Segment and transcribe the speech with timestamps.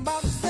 [0.00, 0.49] about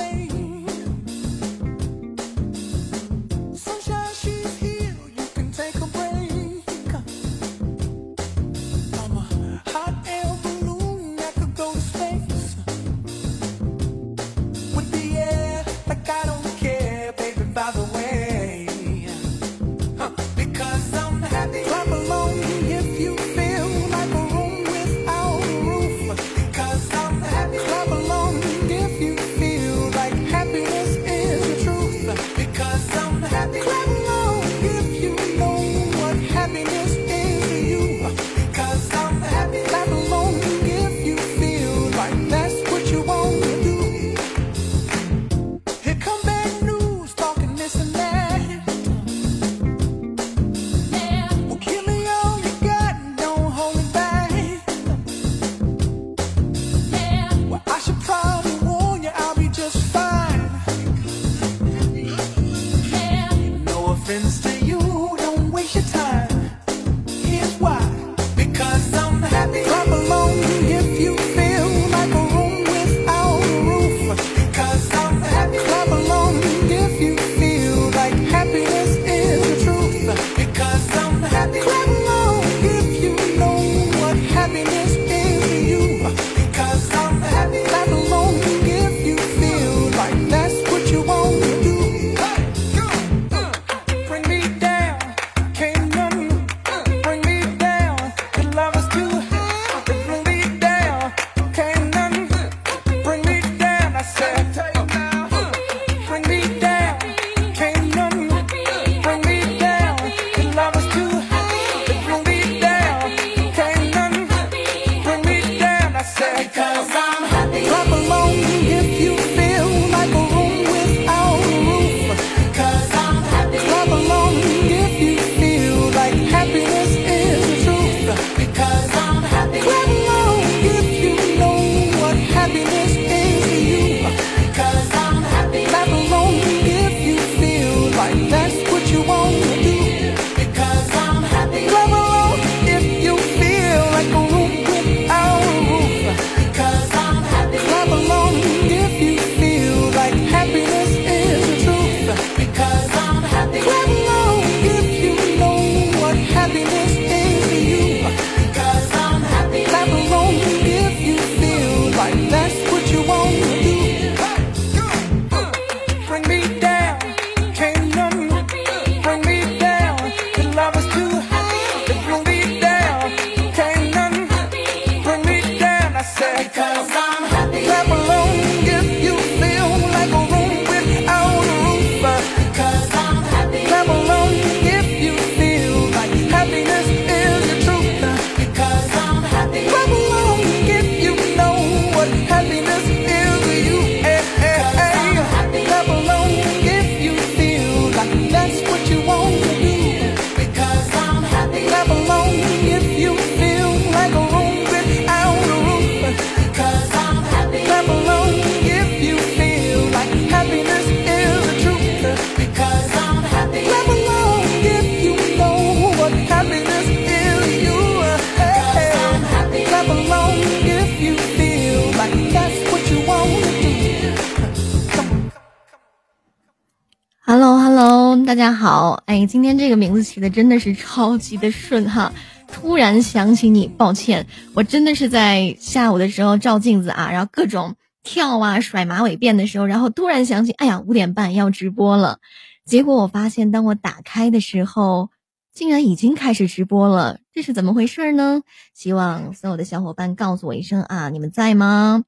[228.31, 232.13] 大家好，哎，今天这个名字起的真的是超级的顺哈！
[232.47, 242.19] 突然想起你，抱歉，我真的是在下午的时候照镜子啊，然后各种跳啊、甩马尾辫的时候，然后突然想起，哎呀，五点半要直播了。
[242.63, 245.09] 结果我发现，当我打开的时候，
[245.53, 248.43] 竟然已经开始直播了，这是怎么回事呢？
[248.73, 252.05] 希望所有的小伙伴告诉我一声啊，你们在吗？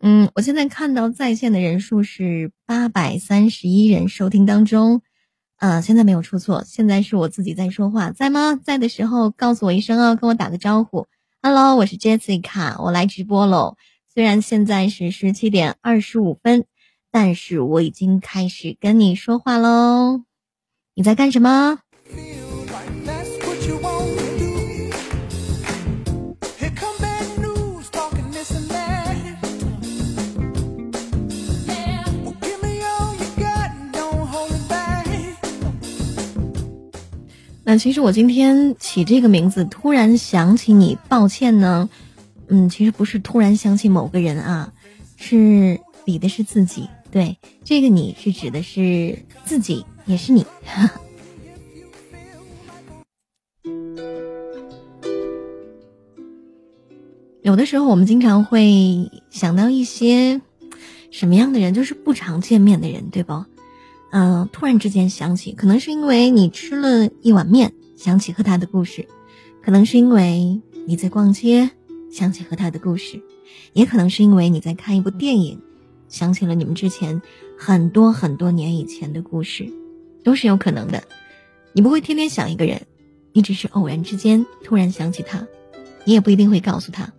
[0.00, 5.02] 嗯，我现在看到在线的人数是八百三十一人收听当中。
[5.58, 8.60] 嗯，现在没有出错，现在是我自己在说话，在吗？
[8.62, 11.06] 在的时候告诉我一声哦，跟我打个招呼。
[11.42, 13.76] Hello，我是 Jessica，我来直播喽。
[14.12, 16.66] 虽然现在是十七点二十五分，
[17.10, 20.24] 但是我已经开始跟你说话喽。
[20.94, 21.78] 你在干什么？
[37.68, 41.90] 那其实我今天起这个名字，突然想起你，抱歉呢，
[42.46, 44.72] 嗯，其实不是突然想起某个人啊，
[45.16, 46.88] 是比的是自己。
[47.10, 50.46] 对，这个你是指的是自己，也是你。
[57.42, 60.40] 有的时候，我们经常会想到一些
[61.10, 63.44] 什么样的人，就是不常见面的人，对不？
[64.18, 69.02] 嗯，突然之间想起，可能是因为你吃了一碗面，想起和他的故事；
[69.62, 71.68] 可能是因为你在逛街，
[72.10, 73.18] 想起和他的故事；
[73.74, 75.60] 也可能是因为你在看一部电影，
[76.08, 77.20] 想起了你们之前
[77.58, 79.70] 很多很多年以前的故事，
[80.24, 81.04] 都是有可能的。
[81.74, 82.80] 你不会天天想一个人，
[83.34, 85.46] 你只是偶然之间突然想起他，
[86.04, 87.12] 你也不一定会告诉他。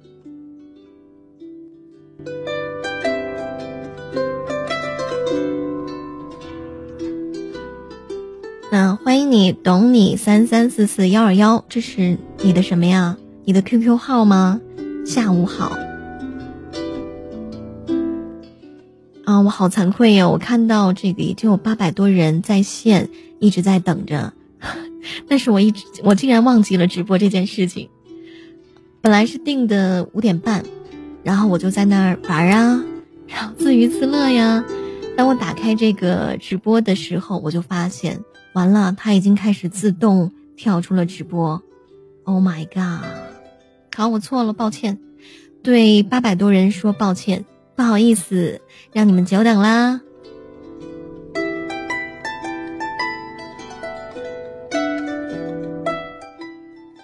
[8.69, 13.17] 那欢迎你，懂你三三四四幺二幺，这是你的什么呀？
[13.45, 14.59] 你的 QQ 号吗？
[15.05, 15.71] 下午好。
[19.23, 20.27] 啊，我好惭愧呀！
[20.27, 23.09] 我看到这个已经有八百多人在线，
[23.39, 24.33] 一直在等着，
[25.29, 27.89] 但是我一直我竟然忘记了直播这件事情。
[28.99, 30.61] 本来是定的五点半，
[31.23, 32.83] 然后我就在那儿玩啊，
[33.27, 34.61] 然后自娱自乐呀。
[35.15, 38.19] 当我打开这个直播的时候，我就发现。
[38.57, 41.61] 完了，他已经开始自动跳出了直播。
[42.23, 43.05] Oh my god！
[43.95, 44.97] 好，我错了，抱歉。
[45.61, 47.45] 对八百多人说抱歉，
[47.75, 48.59] 不好意思，
[48.91, 50.01] 让你们久等啦。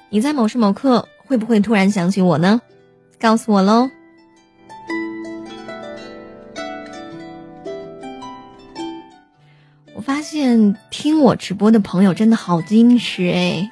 [0.10, 2.60] 你在某时某刻会不会突然想起我呢？
[3.20, 3.88] 告诉我喽。
[10.44, 13.70] 现听我直播的朋友真的好矜持哎，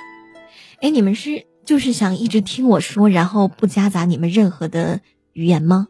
[0.79, 5.01] 哎，你们是就是想一直听我说，然后不夹杂你们任何的
[5.33, 5.89] 语言吗？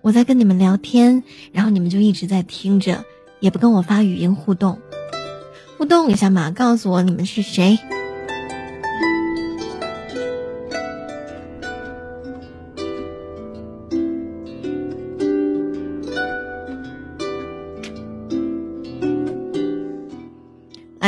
[0.00, 3.04] 我在跟你们聊天，然后你们就一直在听着，
[3.38, 4.76] 也不跟我发语音互动，
[5.78, 7.78] 互动一下嘛，告诉我你们是谁。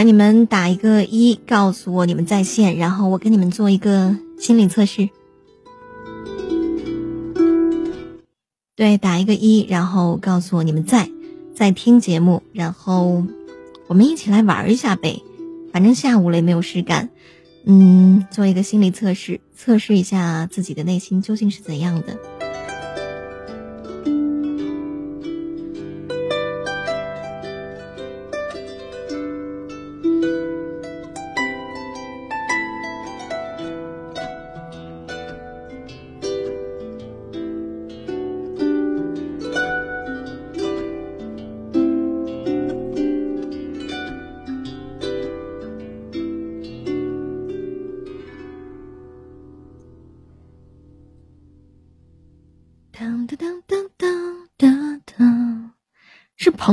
[0.06, 5.10] 你们打一个一，告诉我你们在线，然后我跟你们做一个心理测试。
[8.76, 11.10] 对，打一个一，然后告诉我你们在
[11.56, 13.24] 在听节目，然后
[13.88, 15.22] 我们一起来玩一下呗。
[15.72, 17.10] 反正下午了也没有事干，
[17.64, 22.35] 嗯，做一个心理测试，测试一下自己的内心究竟是怎样的。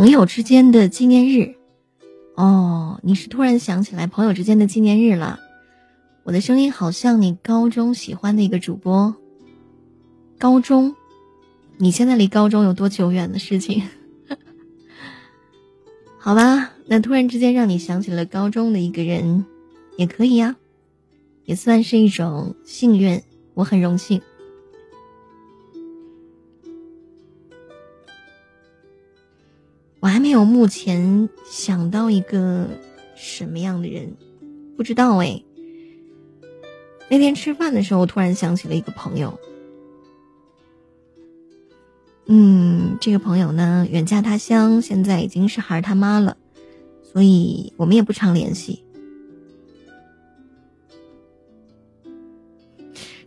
[0.04, 1.56] 朋友之间的纪念日，
[2.36, 5.40] 哦，你是突然想起来朋友之间的纪念日了。
[6.24, 9.16] 我的声音好像你高中喜欢的一个主播。
[10.38, 10.94] 高中，
[11.78, 13.82] 你现在离高中有多久远的事情？
[16.20, 19.46] 好吧，那突然之间让你想起了高中的一个人，
[19.96, 20.58] 也可以呀，
[21.46, 23.22] 也算是一种幸运，
[23.54, 24.22] 我很荣幸。
[30.04, 32.68] 我还没有目前想到一个
[33.16, 34.14] 什么样的人，
[34.76, 35.42] 不知道哎。
[37.10, 39.40] 那天吃饭的时候，突然想起了一个朋友。
[42.26, 46.36] 嗯，这个朋友呢，远嫁他乡，现在已经是孩儿他妈了，
[47.14, 48.84] 所以我们也不常联系。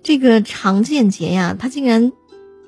[0.03, 2.13] 这个常见杰呀，他竟然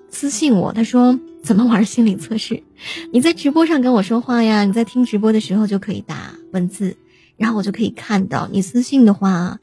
[0.09, 1.21] 私信我，他说。
[1.49, 2.62] 怎么玩心理测试？
[3.11, 6.95] 你在直播上跟我说话呀，你在听直播的时候就可以打文字，
[7.38, 9.59] 然后我就可以看到你私信的话，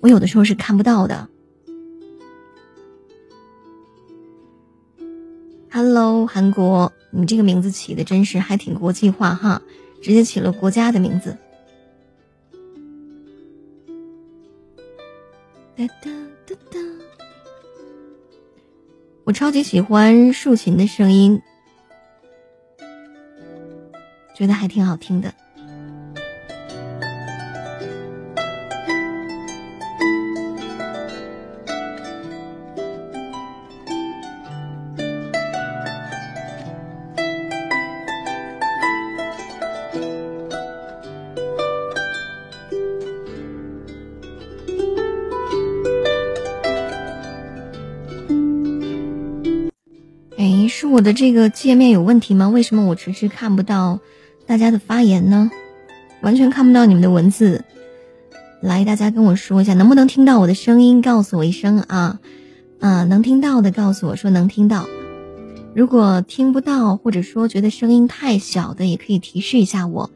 [0.00, 1.28] 我有的时候是看不到的。
[5.72, 9.60] Hello，韩国，你这个名字起的真是还挺国际化哈，
[10.00, 11.36] 直接起了国家的名字。
[15.76, 16.10] 哒哒
[16.46, 16.78] 哒哒。
[19.24, 21.40] 我超级喜欢竖琴的声音，
[24.34, 25.32] 觉得还挺好听的。
[51.04, 52.48] 的这个界面有问题吗？
[52.48, 54.00] 为什么我迟迟看不到
[54.46, 55.50] 大家的发言呢？
[56.22, 57.62] 完全看不到你们的文字。
[58.60, 61.02] 来，大家跟我说一下，能不能听到我的声音？
[61.02, 62.18] 告诉我一声啊！
[62.80, 64.86] 啊，能听到的告诉我说能听到。
[65.74, 70.10] 如果听不到，或者说觉得声音太小的，也可以提示一下我。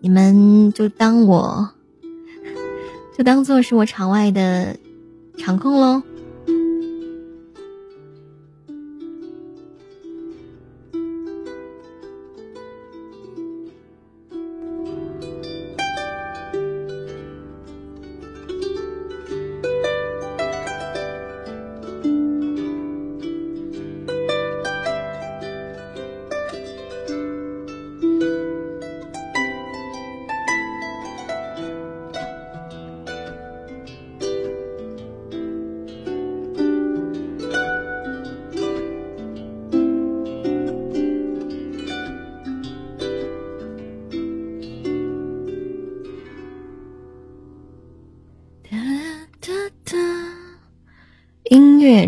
[0.00, 1.70] 你们就当我，
[3.16, 4.76] 就当做是我场外的
[5.38, 6.02] 场控喽。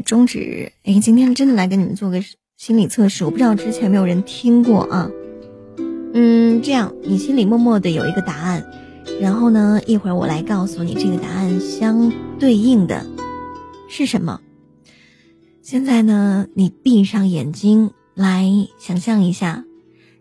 [0.07, 0.73] 终止。
[0.85, 2.23] 哎，今天真的来给你们做个
[2.57, 5.11] 心理测试，我不知道之前没有人听过啊。
[6.15, 8.65] 嗯，这样你心里默默的有一个答案，
[9.21, 13.05] 然后呢，一会儿我来告诉你这个答案相对应的
[13.91, 14.41] 是什么。
[15.61, 18.49] 现在呢，你闭上眼睛来
[18.79, 19.65] 想象一下，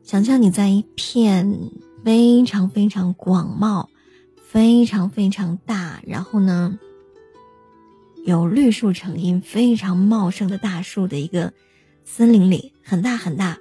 [0.04, 1.60] 想象你在一片
[2.04, 3.86] 非常非常广袤、
[4.44, 6.80] 非常非常大，然后呢。
[8.26, 11.54] 有绿树成荫、非常茂盛的大树的一个
[12.06, 13.60] 森林里，很大很大。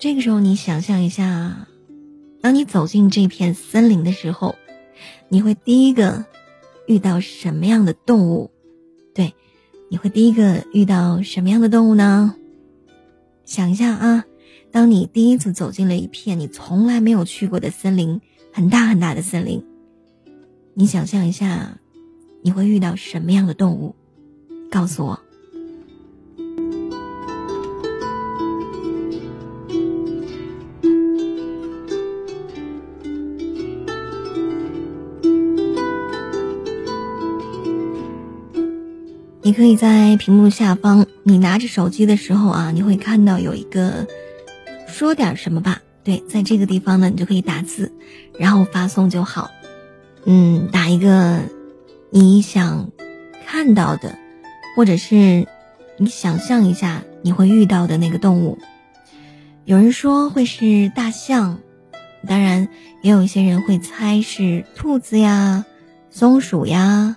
[0.00, 1.68] 这个时候，你想象一下，
[2.40, 4.56] 当你走进这片森林的时候，
[5.28, 6.24] 你会第一个
[6.88, 8.50] 遇到什么样的动物？
[9.14, 9.32] 对，
[9.88, 12.34] 你会第一个遇到什么样的动物呢？
[13.44, 14.24] 想一下啊，
[14.72, 18.20] 当你第一次走进了一片你从来没有去过的森林，
[18.52, 19.64] 很大很大的森林，
[20.74, 21.78] 你想象一下。
[22.42, 23.94] 你会遇到什么样的动物？
[24.70, 25.20] 告诉我。
[39.42, 44.06] 你可以在屏幕下方，你拿着手机的时候啊，你会看到有一个
[44.86, 45.82] 说点什么吧？
[46.04, 47.92] 对，在这个地方呢，你就可以打字，
[48.38, 49.50] 然后发送就好。
[50.24, 51.40] 嗯，打一个。
[52.12, 52.90] 你想
[53.46, 54.18] 看到的，
[54.76, 55.46] 或者是
[55.96, 58.58] 你想象一下你会遇到的那个动物，
[59.64, 61.60] 有人说会是大象，
[62.26, 62.68] 当然
[63.02, 65.64] 也有一些人会猜是兔子呀、
[66.10, 67.16] 松鼠呀，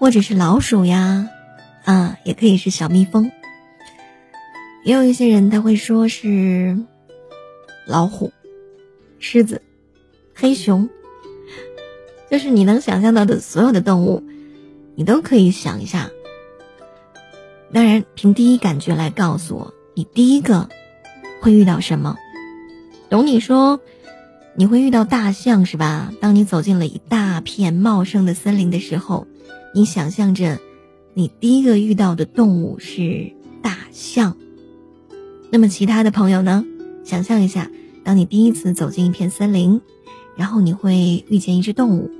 [0.00, 1.28] 或者是老鼠呀，
[1.84, 3.30] 啊，也可以是小蜜蜂。
[4.82, 6.76] 也有一些人他会说是
[7.86, 8.32] 老虎、
[9.20, 9.62] 狮子、
[10.34, 10.88] 黑熊。
[12.30, 14.22] 就是你能想象到的所有的动物，
[14.94, 16.10] 你都可以想一下。
[17.72, 20.68] 当然，凭第一感觉来告诉我，你第一个
[21.40, 22.16] 会遇到什么？
[23.08, 23.80] 懂你说，
[24.54, 26.12] 你会遇到大象是吧？
[26.20, 29.26] 当你走进了一大片茂盛的森林的时候，
[29.74, 30.58] 你想象着，
[31.14, 34.36] 你第一个遇到的动物是大象。
[35.50, 36.64] 那么其他的朋友呢？
[37.04, 37.70] 想象一下，
[38.02, 39.80] 当你第一次走进一片森林。
[40.36, 42.10] 然后你会遇见一只动物，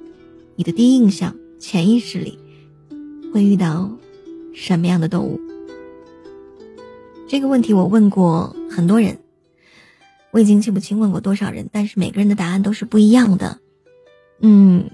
[0.56, 2.38] 你的第一印象、潜意识里
[3.32, 3.90] 会遇到
[4.54, 5.40] 什么样的动物？
[7.28, 9.18] 这个问题我问过很多人，
[10.30, 13.58] 我已经记不清问过多少人，但是每个人的答案都是不一样的。
[14.40, 14.90] 嗯，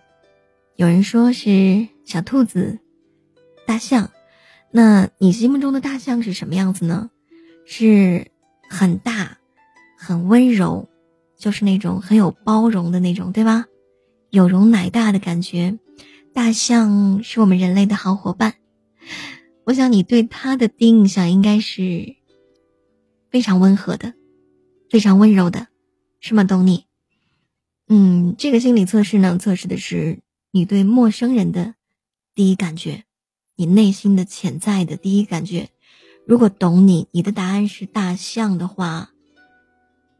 [0.77, 2.79] 有人说是小兔子、
[3.67, 4.11] 大象，
[4.71, 7.11] 那你心目中的大象是什么样子呢？
[7.65, 8.27] 是
[8.69, 9.39] 很大、
[9.97, 10.89] 很温柔。
[11.43, 13.67] 就是那种很有包容的那种，对吧？
[14.31, 15.77] 有容乃大的感觉。
[16.33, 18.55] 大象是我们人类的好伙伴，
[19.65, 22.15] 我想你对它的第一印象应该是
[23.29, 24.15] 非常温和的，
[24.89, 25.67] 非常温柔的，
[26.21, 26.45] 是吗？
[26.45, 26.85] 懂你。
[27.89, 30.21] 嗯，这个心理测试呢，测试的是
[30.53, 31.75] 你对陌生人的
[32.37, 33.03] 第一感觉，
[33.57, 35.71] 你内心的潜在的第一感觉。
[36.25, 39.11] 如果懂你，你的答案是大象的话，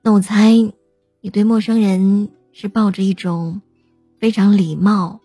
[0.03, 0.73] 那我猜。
[1.25, 3.63] 你对陌生人是抱着一种
[4.19, 5.21] 非常礼貌、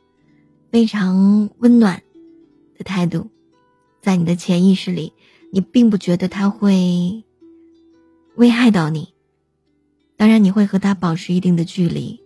[0.72, 2.04] 非常温暖
[2.78, 3.32] 的态度，
[4.00, 5.14] 在你的潜意识里，
[5.52, 7.24] 你并不觉得他会
[8.36, 9.16] 危害到你。
[10.18, 12.22] 当然，你会和他保持一定的距离，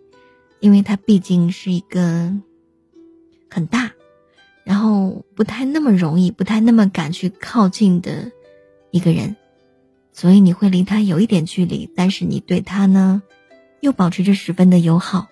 [0.60, 2.30] 因为他毕竟是一个
[3.48, 3.92] 很大，
[4.64, 8.32] 然后不太那么容易、不太那么敢去靠近的
[8.90, 9.34] 一个人。
[10.12, 13.22] 所以你会离他有一点距离，但是你对他呢，
[13.82, 15.26] 又保持着十分的友好，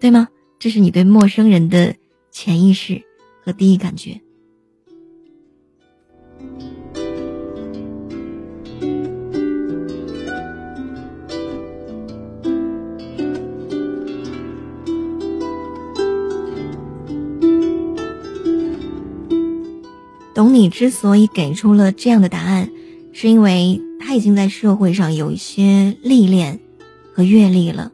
[0.00, 0.28] 对吗？
[0.58, 1.94] 这是你对陌生人的
[2.30, 3.02] 潜意识
[3.44, 4.18] 和第一感觉。
[20.34, 22.70] 懂你之所以给出了这样的答案，
[23.12, 26.58] 是因为他已经在社会上有一些历练
[27.14, 27.92] 和阅历了。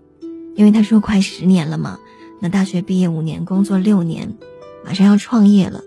[0.57, 1.99] 因为他说快十年了嘛，
[2.41, 4.37] 那大学毕业五年，工作六年，
[4.85, 5.83] 马上要创业了，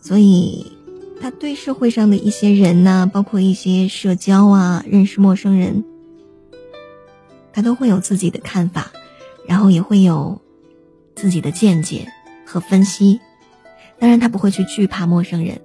[0.00, 0.66] 所以
[1.20, 5.84] 他对社会上的一些人呐，包括一些社交啊，认识陌生人，
[7.52, 8.90] 他都会有自己的看法，
[9.46, 10.40] 然后也会有
[11.14, 12.08] 自己的见解
[12.44, 13.20] 和分析。
[14.00, 15.60] 当然，他不会去惧怕陌生人，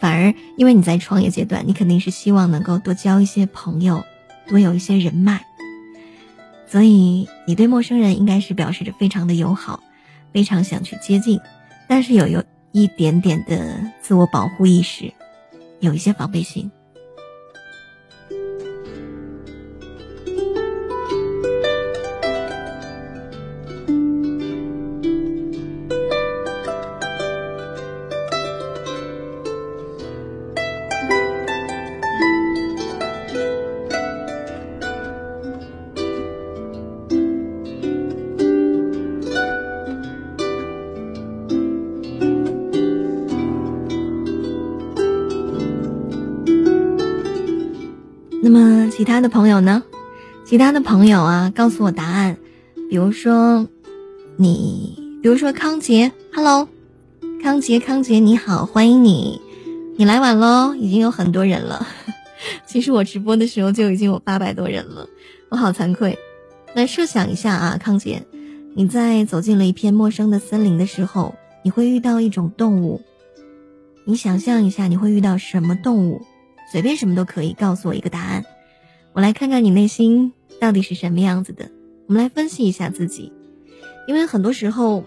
[0.00, 4.02] 反而因为你在创业阶段，你肯定是希望能够多交一些朋友，
[4.48, 5.46] 多有一些人脉，
[6.72, 9.78] 所以你对陌生人应该是表示着非常的友好，
[10.32, 11.38] 非常想去接近，
[11.86, 15.12] 但是有有一点点的自我保护意识，
[15.80, 16.70] 有一些防备心。
[49.02, 49.82] 其他的朋友呢？
[50.44, 52.36] 其他的朋友啊，告诉我答案。
[52.88, 53.66] 比如说，
[54.36, 56.68] 你，比如说康杰，Hello，
[57.42, 59.42] 康杰，康杰你好，欢迎你，
[59.96, 61.84] 你来晚喽，已经有很多人了。
[62.64, 65.08] 其实我直播的时候就已经有八百多人了，
[65.48, 66.16] 我好惭愧。
[66.72, 68.24] 那设想一下啊，康杰，
[68.76, 71.34] 你在走进了一片陌生的森林的时候，
[71.64, 73.02] 你会遇到一种动物，
[74.04, 76.22] 你想象一下你会遇到什么动物？
[76.70, 78.44] 随便什么都可以，告诉我一个答案，
[79.14, 81.70] 我来看看你内心到底是什么样子的。
[82.06, 83.32] 我们来分析一下自己，
[84.06, 85.04] 因为很多时候，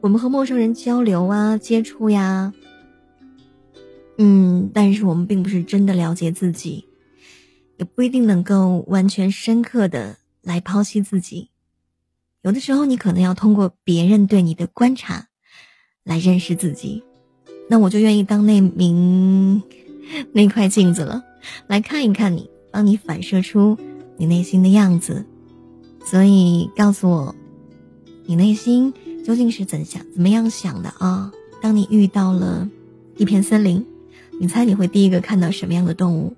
[0.00, 2.52] 我们和陌生人交流啊、接触呀，
[4.16, 6.86] 嗯，但是我们并不是真的了解自己，
[7.76, 11.50] 也不一定能够完全深刻的来剖析自己。
[12.42, 15.28] 有的时候，你可能要通过别人对你的观察，
[16.04, 17.02] 来认识自己。
[17.68, 19.62] 那我就愿意当那名。
[20.32, 21.22] 那块镜子了，
[21.66, 23.76] 来看一看你，帮你反射出
[24.16, 25.24] 你内心的样子。
[26.04, 27.34] 所以告诉我，
[28.26, 28.92] 你内心
[29.24, 31.30] 究竟是怎想、怎么样想的啊？
[31.60, 32.68] 当你遇到了
[33.16, 33.84] 一片森林，
[34.40, 36.34] 你猜你会第一个看到什么样的动物？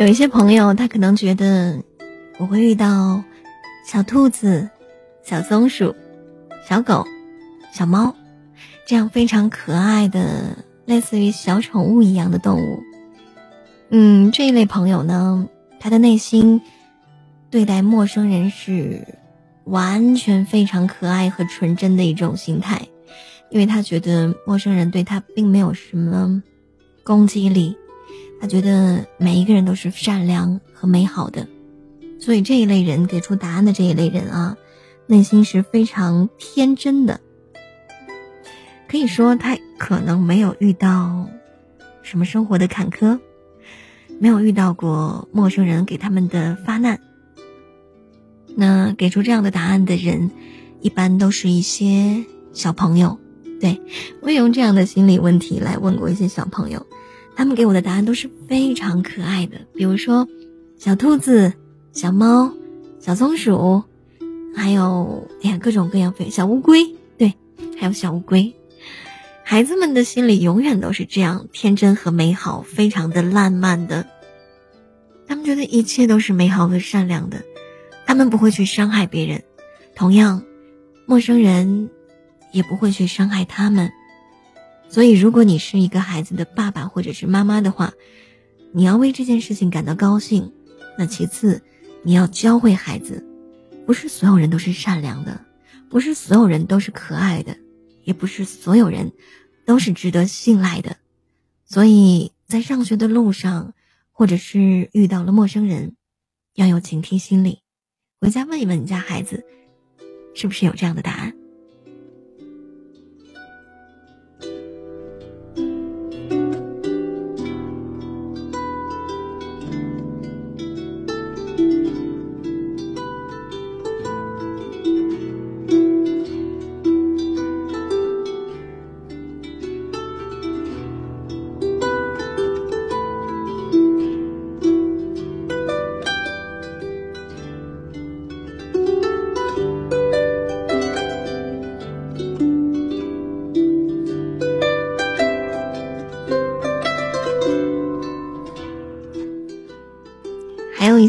[0.00, 1.78] 有一些朋友，他可能觉得
[2.38, 3.22] 我会遇到
[3.86, 4.66] 小兔子、
[5.22, 5.94] 小松鼠、
[6.66, 7.04] 小狗、
[7.70, 8.16] 小猫
[8.86, 12.82] 这样非常可爱的，类似于小宠物一样的动物。
[13.90, 15.46] 嗯，这一类朋友呢，
[15.78, 16.62] 他的内心
[17.50, 19.06] 对待陌生人是
[19.64, 22.80] 完全非常可爱和纯真的一种心态，
[23.50, 26.42] 因为他觉得陌生人对他并没有什么
[27.04, 27.76] 攻击力。
[28.40, 31.46] 他觉得每一个人都是善良和美好的，
[32.18, 34.56] 所以这一类人给出答案的这一类人啊，
[35.06, 37.20] 内心是非常天真的。
[38.88, 41.28] 可以说他可能没有遇到
[42.02, 43.20] 什么生活的坎坷，
[44.18, 46.98] 没有遇到过陌生人给他们的发难。
[48.56, 50.30] 那给出这样的答案的人，
[50.80, 53.20] 一般都是一些小朋友。
[53.60, 53.80] 对
[54.22, 56.86] 我也用这样的心理问题来问过一些小朋友。
[57.40, 60.28] 他们给我的答案都是非常可爱的，比如说
[60.76, 61.54] 小兔子、
[61.90, 62.52] 小猫、
[62.98, 63.82] 小松鼠，
[64.54, 67.32] 还有哎呀各种各样小乌龟，对，
[67.78, 68.54] 还有小乌龟。
[69.42, 74.06] 孩子们的心里永远都是这样天真和美好，非常的浪漫的。
[75.26, 77.42] 他们觉得一切都是美好和善良的，
[78.04, 79.42] 他们不会去伤害别人，
[79.96, 80.42] 同样，
[81.06, 81.88] 陌生人
[82.52, 83.90] 也不会去伤害他们。
[84.90, 87.94] 所以，如果你是一个孩子的爸爸或者是妈妈的话，
[88.72, 90.52] 你要为这件事情感到高兴。
[90.98, 91.62] 那其次，
[92.02, 93.24] 你要教会孩子，
[93.86, 95.40] 不是所有人都是善良的，
[95.88, 97.56] 不是所有人都是可爱的，
[98.04, 99.12] 也不是所有人。
[99.66, 100.96] 都是值得信赖的，
[101.64, 103.72] 所以在上学的路上，
[104.10, 105.94] 或者是遇到了陌生人，
[106.54, 107.60] 要有警惕心理。
[108.20, 109.44] 回家问一问你家孩子，
[110.34, 111.32] 是不是有这样的答案？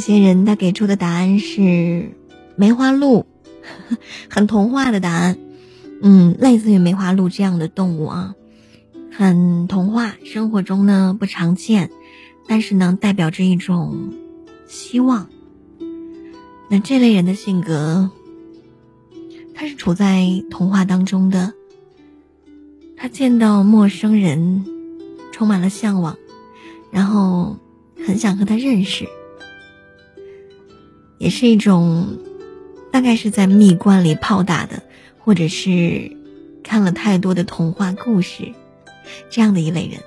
[0.02, 2.12] 些人他给出的答案是
[2.58, 3.26] 梅花鹿，
[4.30, 5.38] 很童话的答案。
[6.02, 8.34] 嗯，类似于梅花鹿这样的动物啊，
[9.12, 11.92] 很童话，生活中呢不常见，
[12.48, 14.12] 但是呢代表着一种
[14.68, 15.30] 希望。
[16.70, 18.10] 那这类人的性格，
[19.54, 21.54] 他是处在童话当中的，
[22.98, 24.66] 他见到陌生人
[25.32, 26.18] 充满了向往，
[26.90, 27.58] 然后
[28.08, 29.06] 很想和他认识。
[31.22, 32.18] 也是一种，
[32.92, 34.82] 大概是在蜜罐里泡大的，
[35.20, 36.18] 或者是
[36.64, 38.54] 看了太多的童话故事，
[39.30, 40.00] 这样的一类人。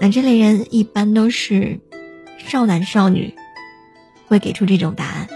[0.00, 1.78] 那这类人一般都是
[2.38, 3.34] 少男少女，
[4.28, 5.28] 会给出这种答案。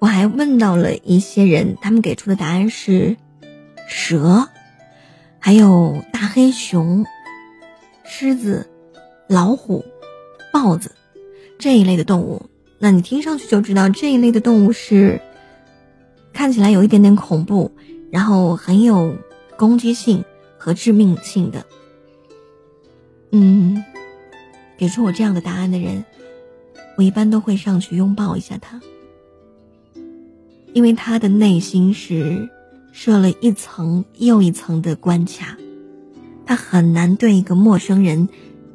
[0.00, 3.16] 我还问到了一些人，他们给出的答案是
[3.86, 4.48] 蛇。
[5.46, 7.06] 还有大黑熊、
[8.04, 8.68] 狮子、
[9.28, 9.84] 老虎、
[10.52, 10.90] 豹子
[11.56, 12.46] 这一类的动物，
[12.80, 15.20] 那你听上去就知道这一类的动物是
[16.32, 17.70] 看起来有一点点恐怖，
[18.10, 19.16] 然后很有
[19.56, 20.24] 攻击性
[20.58, 21.64] 和致命性的。
[23.30, 23.84] 嗯，
[24.76, 26.04] 给出我这样的答案的人，
[26.96, 28.80] 我一般都会上去拥抱一下他，
[30.72, 32.48] 因为他的内心是。
[32.98, 35.58] 设了一层又一层的关卡，
[36.46, 38.26] 他很难对一个陌生人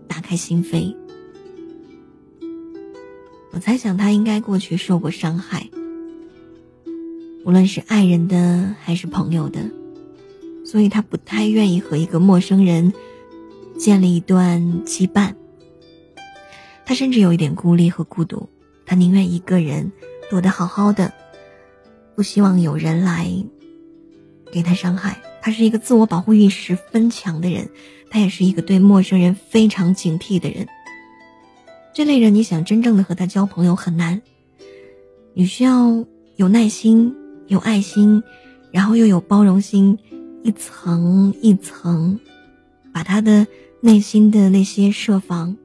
[0.07, 0.95] 打开心扉。
[3.51, 5.67] 我猜想他应该过去受过伤害，
[7.43, 9.59] 无论是爱人的还是朋友的，
[10.63, 12.93] 所以他不太愿意和一个陌生人
[13.79, 15.33] 建立一段羁绊。
[16.85, 18.47] 他甚至有一点孤立和孤独，
[18.85, 19.91] 他宁愿一个人
[20.29, 21.11] 躲得好好的，
[22.15, 23.27] 不希望有人来。
[24.51, 27.69] 给他伤害，他是一个自我保护欲十分强的人，
[28.09, 30.67] 他也是一个对陌生人非常警惕的人。
[31.93, 34.21] 这类人，你想真正的和他交朋友很难，
[35.33, 37.15] 你需要有耐心、
[37.47, 38.21] 有爱心，
[38.71, 39.97] 然后又有包容心，
[40.43, 42.19] 一层一层，
[42.93, 43.45] 把他的
[43.81, 45.57] 内心的那些设防，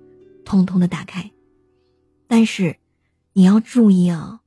[0.45, 1.31] 通通的打开。
[2.27, 2.77] 但是，
[3.33, 4.41] 你要注意啊，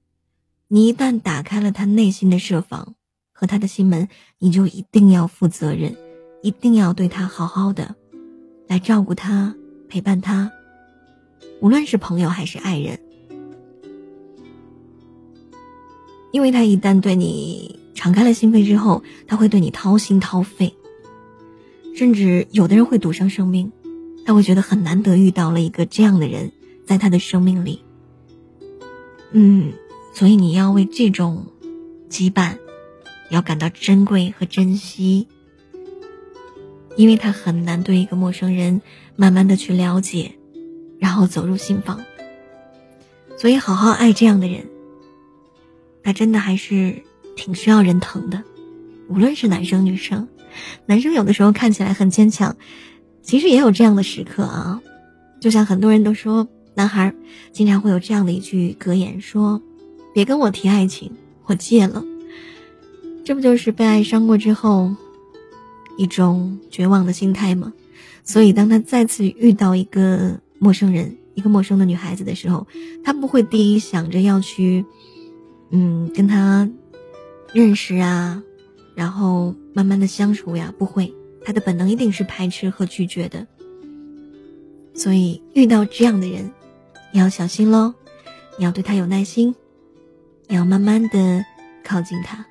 [0.67, 2.95] 你一旦打开了他内心的设防。
[3.39, 5.95] 和他的心门，你就一定要负责任，
[6.41, 7.95] 一定要对他好好的，
[8.67, 9.55] 来照顾他，
[9.87, 10.51] 陪伴他，
[11.61, 12.99] 无论是朋友还是爱人，
[16.33, 20.75] 因为他一旦对你敞开了心扉之后，他会对你掏心掏肺，
[21.95, 23.71] 甚至有的人会赌上生命，
[24.25, 26.51] 他会觉得很难得遇到了一个这样的人，
[26.85, 27.85] 在他的生命里，
[29.31, 29.71] 嗯，
[30.13, 31.45] 所以你要为这种
[32.09, 32.57] 羁绊。
[33.29, 35.27] 要感到珍贵和珍惜，
[36.95, 38.81] 因为他很难对一个陌生人
[39.15, 40.33] 慢慢的去了解，
[40.99, 42.03] 然后走入心房。
[43.37, 44.67] 所以好好爱这样的人，
[46.03, 47.03] 他真的还是
[47.35, 48.43] 挺需要人疼的。
[49.07, 50.27] 无论是男生女生，
[50.85, 52.57] 男生有的时候看起来很坚强，
[53.21, 54.81] 其实也有这样的时刻啊。
[55.39, 57.13] 就像很多人都说，男孩
[57.53, 59.61] 经常会有这样的一句格言，说
[60.13, 61.13] ：“别跟我提爱情，
[61.45, 62.03] 我戒了。”
[63.29, 64.89] 这不就是被爱伤过之后
[65.97, 67.71] 一种绝望的心态吗？
[68.23, 72.65] 所以，当他再次遇到一个陌生人，一个陌生的女孩子的时候，
[73.03, 74.83] 他不会第一想着要去，
[75.69, 76.67] 嗯，跟他
[77.53, 78.41] 认识啊，
[78.95, 81.13] 然后慢慢的相处呀，不会，
[81.45, 83.45] 他的本能一定是排斥和拒绝的。
[84.95, 86.51] 所以，遇到这样的人，
[87.13, 87.93] 你要小心喽，
[88.57, 89.53] 你要对他有耐心，
[90.47, 91.45] 你要慢慢的
[91.83, 92.43] 靠近他。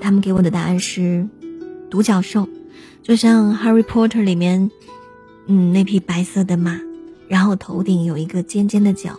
[0.00, 1.26] 他们给我的答案是
[1.90, 2.48] 独角兽，
[3.02, 4.70] 就像《Harry Potter》里面，
[5.46, 6.80] 嗯，那匹白色的马，
[7.28, 9.18] 然后头顶有一个尖尖的角，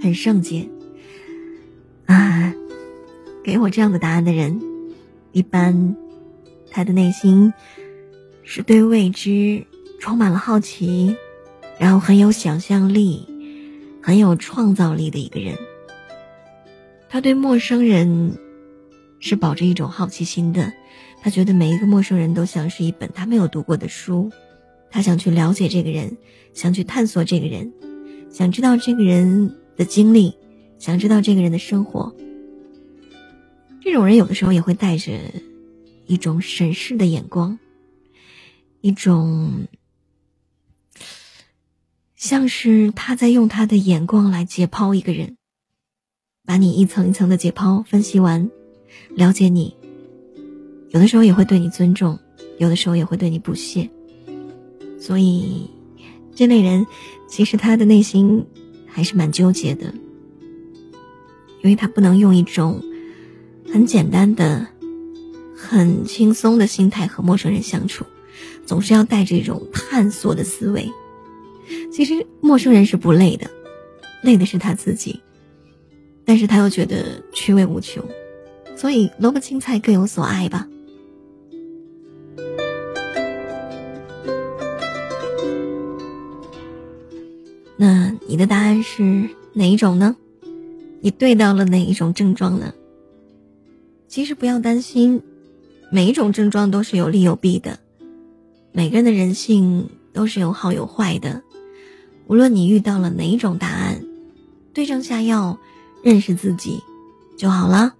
[0.00, 0.68] 很圣洁。
[2.06, 2.54] 啊，
[3.42, 4.60] 给我这样的答案的人，
[5.32, 5.96] 一般
[6.70, 7.52] 他的内心
[8.42, 9.64] 是对未知
[9.98, 11.16] 充满了好奇，
[11.78, 13.26] 然后很有想象力、
[14.00, 15.56] 很有创造力的一个人。
[17.08, 18.36] 他对陌生人
[19.26, 20.72] 是抱着一种好奇心的，
[21.20, 24.30] 他觉得每一个陌生人都像是一本他没有读过的书，
[24.88, 26.16] 他想去了解这个人，
[26.54, 27.72] 想去探索这个人，
[28.30, 30.36] 想知道这个人的经历，
[30.78, 32.14] 想知道这个人的生活。
[33.80, 35.12] 这种人有的时候也会带着
[36.06, 37.58] 一种审视的眼光，
[38.80, 39.66] 一种
[42.14, 45.36] 像是他在用他的眼光来解剖一个人。
[46.44, 48.52] 把你一层一层的解剖、分析完，
[49.16, 49.74] 了解你，
[50.90, 52.18] 有的时候也会对你尊重，
[52.58, 53.88] 有的时候也会对你不屑。
[55.00, 55.70] 所以，
[56.34, 56.86] 这类人
[57.26, 58.44] 其实他的内心
[58.86, 59.86] 还是蛮纠结的，
[61.62, 62.82] 因为他不能用一种
[63.72, 64.66] 很简单的、
[65.56, 68.04] 很轻松的心态和陌生人相处，
[68.66, 70.86] 总是要带着一种探索的思维。
[71.90, 73.50] 其实陌生人是不累的，
[74.22, 75.18] 累的是他自己。
[76.26, 78.04] 但是他又觉得趣味无穷，
[78.76, 80.68] 所以萝卜青菜各有所爱吧。
[87.76, 90.14] 那你的答案是哪一种呢？
[91.00, 92.72] 你对到了哪一种症状呢？
[94.08, 95.22] 其实不要担心，
[95.90, 97.78] 每一种症状都是有利有弊的，
[98.72, 101.42] 每个人的人性都是有好有坏的。
[102.26, 104.02] 无论你遇到了哪一种答案，
[104.72, 105.58] 对症下药。
[106.02, 106.78] 认识自己
[107.36, 107.96] 就好了。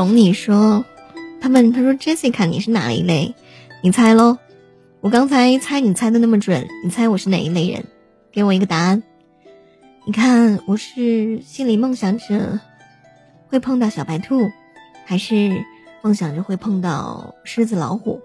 [0.00, 0.82] 懂你说，
[1.42, 3.34] 他问他说：“Jessica，你是哪一类？
[3.82, 4.38] 你猜喽。
[5.02, 7.84] 我刚才猜你猜的那么准，你猜我是哪一类人？
[8.32, 9.02] 给我一个答案。
[10.06, 12.58] 你看我是心里梦想着
[13.48, 14.50] 会碰到小白兔，
[15.04, 15.62] 还是
[16.00, 18.22] 梦想着会碰到狮子、老虎，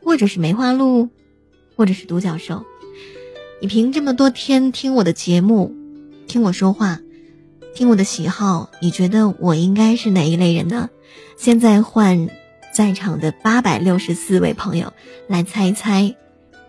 [0.00, 1.08] 或者是梅花鹿，
[1.74, 2.64] 或者是独角兽？
[3.60, 5.74] 你凭这么多天听我的节目，
[6.28, 7.00] 听我说话。”
[7.74, 10.90] 听我的喜好，你觉得我应该是哪一类人呢？
[11.38, 12.28] 现在换
[12.72, 14.92] 在场的八百六十四位朋友
[15.26, 16.14] 来猜一猜，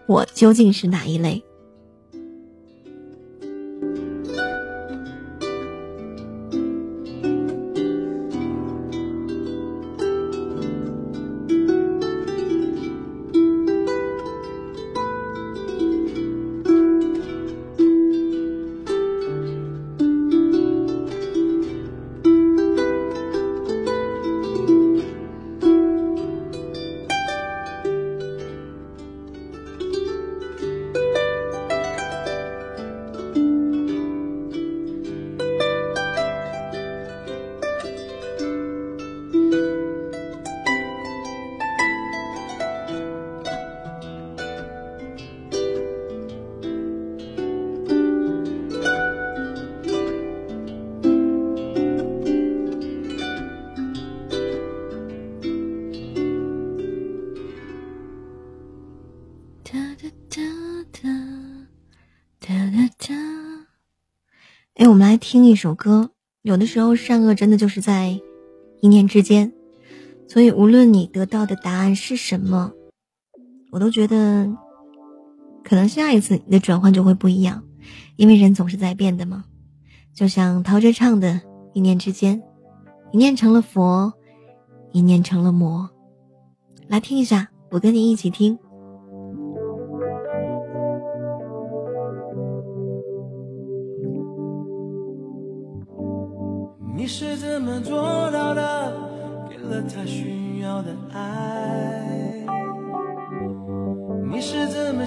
[0.05, 1.43] 我究竟是哪一类？
[65.33, 66.11] 听一首歌。
[66.43, 68.21] 有的时候，善恶真的就是在
[68.81, 69.51] 一念之间。
[70.27, 72.71] 所以，无论你得到的答案是什么，
[73.71, 74.47] 我都觉得，
[75.63, 77.63] 可能下一次你的转换就会不一样，
[78.15, 79.45] 因为人总是在变的嘛。
[80.13, 81.31] 就像陶喆唱的
[81.73, 82.39] 《一念之间》，
[83.11, 84.13] 一念成了佛，
[84.91, 85.89] 一念成了魔。
[86.87, 88.59] 来听一下，我跟你一起听。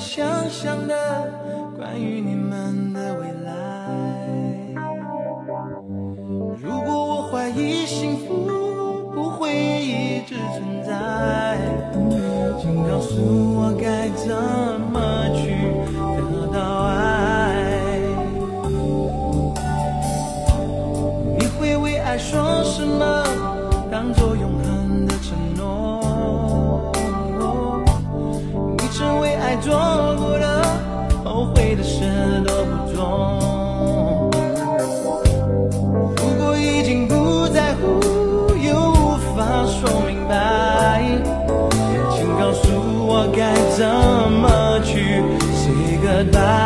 [0.07, 0.95] 想象的？
[1.77, 3.51] 关于你们的未来。
[6.63, 11.59] 如果我怀疑幸福不会一直存在，
[12.61, 14.76] 请告诉我该怎
[29.67, 29.75] 做
[30.17, 30.63] 过的，
[31.25, 32.05] 后悔的事
[32.47, 34.31] 都不做。
[36.19, 41.03] 如果已经不在乎，又无法说明白，
[42.15, 42.71] 请告诉
[43.09, 43.85] 我该怎
[44.31, 46.66] 么去 say goodbye。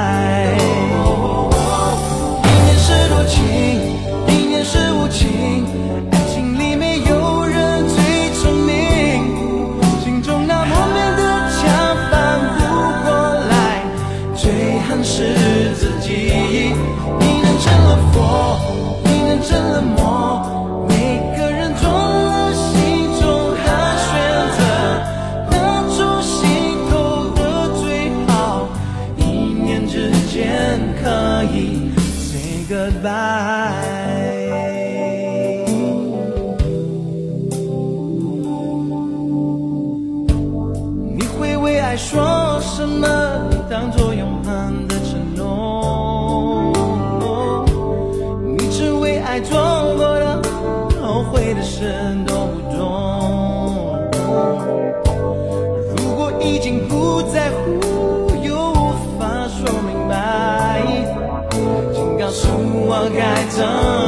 [62.93, 64.00] 我该怎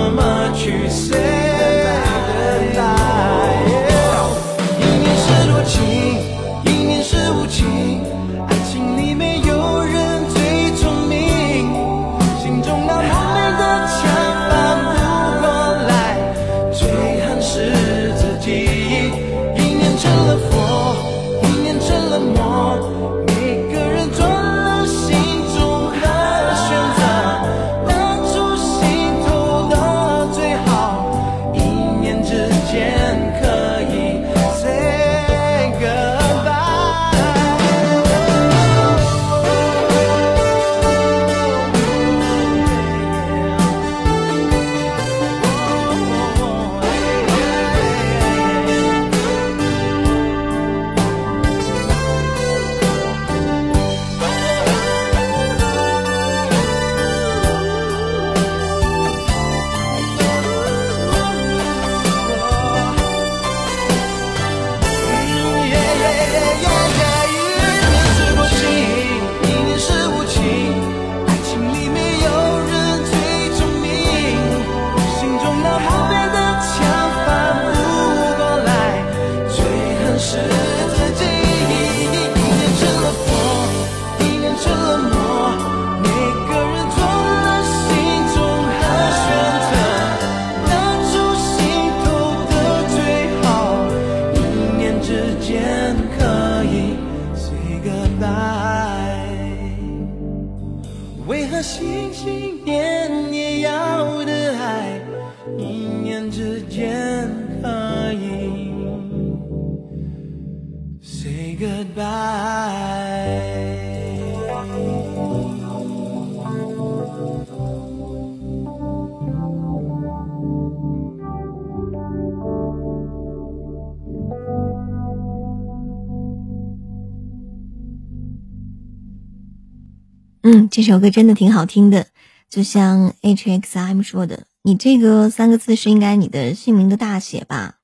[130.44, 132.08] 嗯，这首歌真的挺好听的，
[132.50, 137.76] 就像 H X M 说的，你这个三个字是应该你的姓名的大写吧？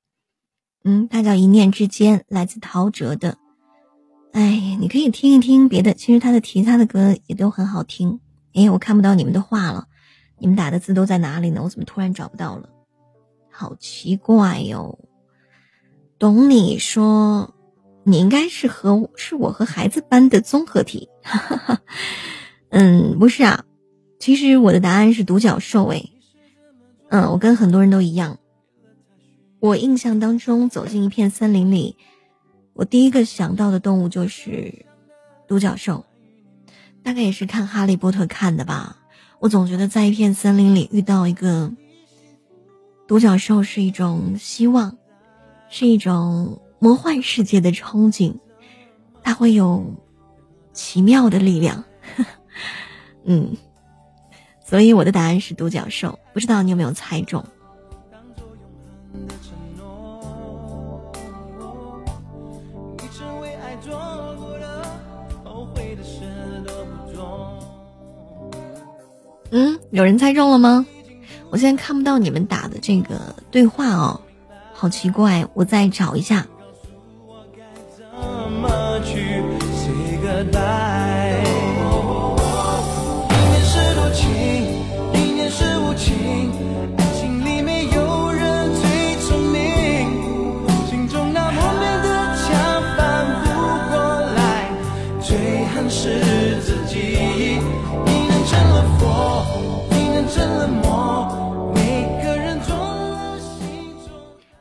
[0.83, 3.37] 嗯，它叫一念之间，来自陶喆的。
[4.33, 8.19] 哎，你可以听一听别的，其实他的其他的歌也都很好听。
[8.53, 9.87] 哎，我看不到你们的话了，
[10.37, 11.61] 你们打的字都在哪里呢？
[11.63, 12.67] 我怎么突然找不到了？
[13.49, 14.99] 好奇怪哟。
[16.17, 17.55] 懂你说，
[18.03, 21.07] 你应该是和是我和孩子班的综合体。
[21.23, 21.81] 哈哈哈
[22.69, 23.65] 嗯，不是啊，
[24.19, 26.11] 其实我的答案是独角兽诶。
[27.09, 28.37] 嗯，我跟很多人都一样。
[29.59, 31.95] 我印象当中，走进一片森林里，
[32.73, 34.85] 我第一个想到的动物就是
[35.47, 36.05] 独角兽。
[37.03, 38.97] 大概也是看《哈利波特》看的吧。
[39.39, 41.71] 我总觉得在一片森林里遇到一个
[43.07, 44.97] 独角兽是一种希望。
[45.71, 48.33] 是一种魔幻世界的憧憬，
[49.21, 49.85] 它会有
[50.73, 51.83] 奇妙的力量。
[53.31, 53.55] 嗯，
[54.65, 57.45] 所以我的答案是独角兽，不知道你有没有猜中？
[69.51, 70.83] 嗯，有人猜中了吗？
[71.51, 74.19] 我现在看不到你们打的这个对话哦。
[74.73, 76.47] 好奇怪，我再找一下。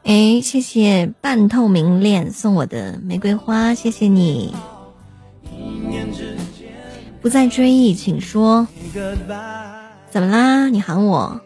[0.05, 4.55] 哎，谢谢半透明恋送我的玫瑰花，谢谢你。
[7.21, 8.67] 不再追忆，请说。
[10.11, 10.69] 怎么啦？
[10.69, 11.41] 你喊我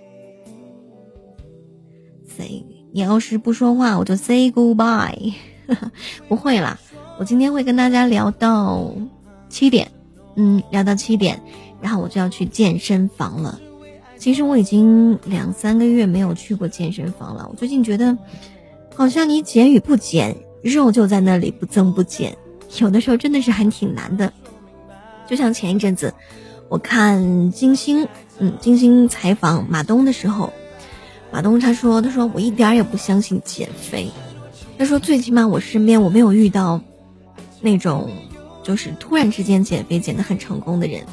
[2.26, 5.32] ？say，你要是不说话，我就 say goodbye。
[6.28, 6.78] 不会啦，
[7.18, 8.92] 我今天会跟大家聊到
[9.48, 9.90] 七点，
[10.36, 11.40] 嗯，聊到七点，
[11.80, 13.58] 然后我就要去健身房了。
[14.18, 18.16] 其实我已经两三个月没有去过健身房了，我最近觉得。
[18.94, 22.36] 好像你减与不减，肉就在那里不增不减，
[22.78, 24.30] 有的时候真的是还挺难的。
[25.32, 26.12] 就像前一阵子，
[26.68, 28.06] 我看金星，
[28.36, 30.52] 嗯，金星采访马东的时候，
[31.32, 34.10] 马东他说，他说我一点也不相信减肥，
[34.76, 36.82] 他说最起码我身边我没有遇到
[37.62, 38.10] 那种
[38.62, 41.06] 就是突然之间减肥减得很成功的人，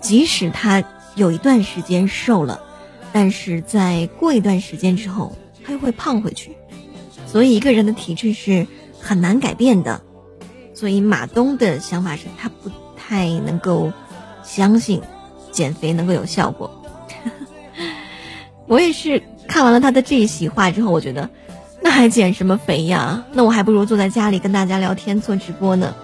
[0.00, 0.84] 即使他
[1.16, 2.60] 有一段时间瘦了，
[3.12, 6.52] 但是在过一段时间之后，他又会胖回去。
[7.26, 8.68] 所以一个人的体质是
[9.00, 10.00] 很难改变的，
[10.74, 12.70] 所以马东的想法是他不
[13.08, 13.90] 太能够
[14.44, 15.00] 相信
[15.50, 16.70] 减肥能够有效果。
[18.68, 21.28] 我也是看完了他的这一席话之后，我觉得
[21.80, 23.24] 那还减什么肥呀？
[23.32, 25.94] 那我还不如坐在家里跟大家聊天做直播呢。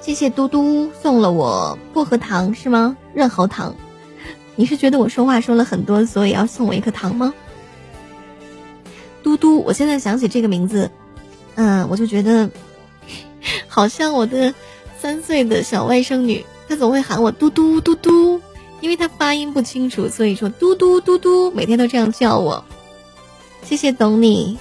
[0.00, 2.96] 谢谢嘟嘟送了我薄荷糖是吗？
[3.12, 3.74] 润喉糖，
[4.56, 7.34] 你是觉得我说话说了很多，所以要送我一颗糖吗？
[9.22, 10.90] 嘟嘟，我现在想起这个名字，
[11.56, 12.48] 嗯，我就觉得
[13.68, 14.54] 好像我的
[15.00, 18.40] 三岁的小外甥女，她总会喊我嘟嘟嘟嘟，
[18.80, 22.62] 因为她发音不清楚，所以说嘟嘟嘟嘟，每天都这样叫我。
[23.64, 24.58] 谢谢懂你，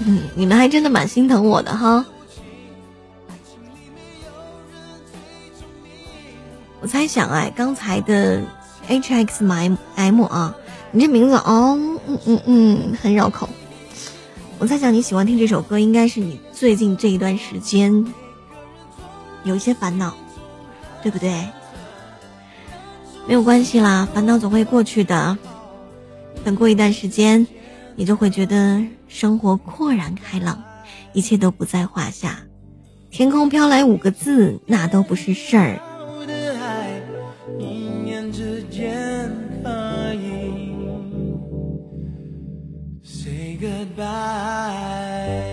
[0.00, 2.04] 嗯，你们还真的蛮心疼我的哈。
[6.80, 8.42] 我猜想哎，刚才的
[8.88, 10.54] H X M M 啊。
[10.92, 13.48] 你这名字哦，嗯嗯嗯，很绕口。
[14.58, 17.92] 我在想你喜欢听这首歌，应该是你最近这一段时间
[19.44, 20.14] 有一些烦恼，
[21.02, 21.44] 对不对？
[23.28, 25.36] 没有关系啦，烦恼总会过去的。
[26.42, 27.46] 等过一段时间，
[27.96, 30.62] 你就会觉得生活豁然开朗，
[31.12, 32.38] 一切都不在话下。
[33.10, 35.80] 天空飘来五个字，那都不是事儿。
[43.58, 45.46] Goodbye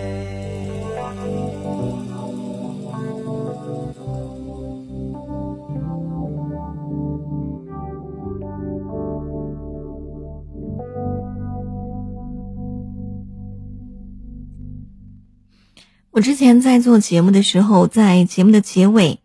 [16.11, 19.19] 我之前在做节目的时候，在节目的结尾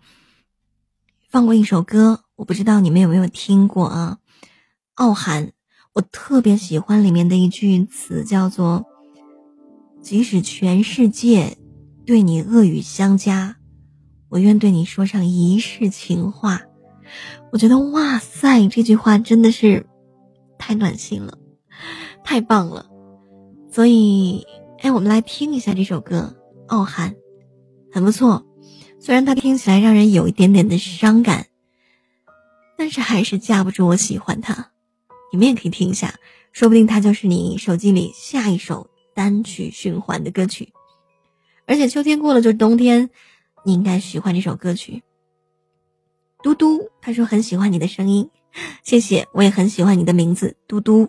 [1.28, 4.18] 放过一首歌，我不知道你们有没有听过啊？
[4.94, 5.52] 傲寒，
[5.98, 8.86] 我特别喜欢里面的一句词，叫做。
[10.00, 11.58] 即使全世界
[12.06, 13.56] 对你恶语相加，
[14.28, 16.62] 我愿对你说上一世情话。
[17.50, 19.86] 我觉得哇塞，这句话真的是
[20.56, 21.36] 太暖心了，
[22.22, 22.86] 太棒了。
[23.68, 24.46] 所以，
[24.78, 26.36] 哎，我们来听一下这首歌
[26.68, 27.10] 《傲寒》，
[27.92, 28.46] 很不错。
[29.00, 31.46] 虽然它听起来让人有一点点的伤感，
[32.76, 34.70] 但是还是架不住我喜欢他。
[35.30, 36.14] 你们也可以听一下，
[36.52, 40.72] 说不定它就是你手机里下一首单曲循环的歌曲。
[41.66, 43.10] 而且秋天过了就是冬天，
[43.64, 45.02] 你应该喜欢这首歌曲。
[46.42, 48.30] 嘟嘟，他说很喜欢你的声音，
[48.82, 51.08] 谢谢，我也很喜欢你的名字，嘟嘟。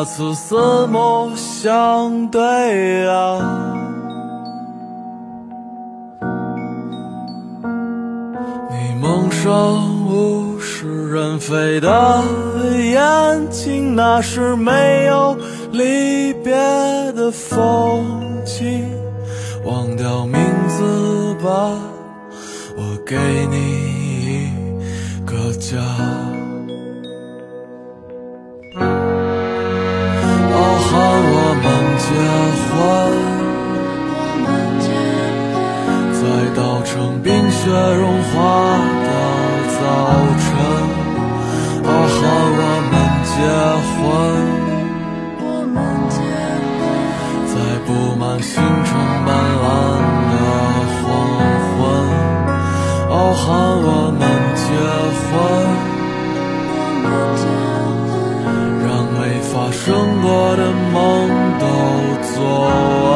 [0.00, 3.76] 那次四目相对啊，
[8.70, 9.52] 你蒙上
[10.06, 12.22] 物是人非的
[12.78, 15.36] 眼睛，那是没有
[15.70, 16.54] 离别
[17.12, 18.02] 的风
[18.42, 18.89] 景。
[37.70, 38.34] 雪融化
[39.06, 39.10] 的
[39.78, 39.80] 早
[40.42, 40.50] 晨。
[41.84, 42.18] 哦，和
[42.58, 42.92] 我们
[43.30, 43.32] 结
[43.94, 44.02] 婚，
[47.46, 47.54] 在
[47.86, 48.90] 布满星辰
[49.24, 49.28] 斑
[49.62, 49.64] 斓
[50.30, 50.34] 的
[50.98, 51.00] 黄
[51.70, 51.78] 昏。
[53.08, 53.46] 傲寒
[53.86, 54.20] 我们
[54.56, 54.66] 结
[55.22, 55.30] 婚。
[58.82, 59.78] 让没发生
[60.22, 60.62] 过的
[60.92, 60.98] 梦
[61.60, 61.62] 都
[62.34, 62.34] 做
[63.06, 63.14] 完，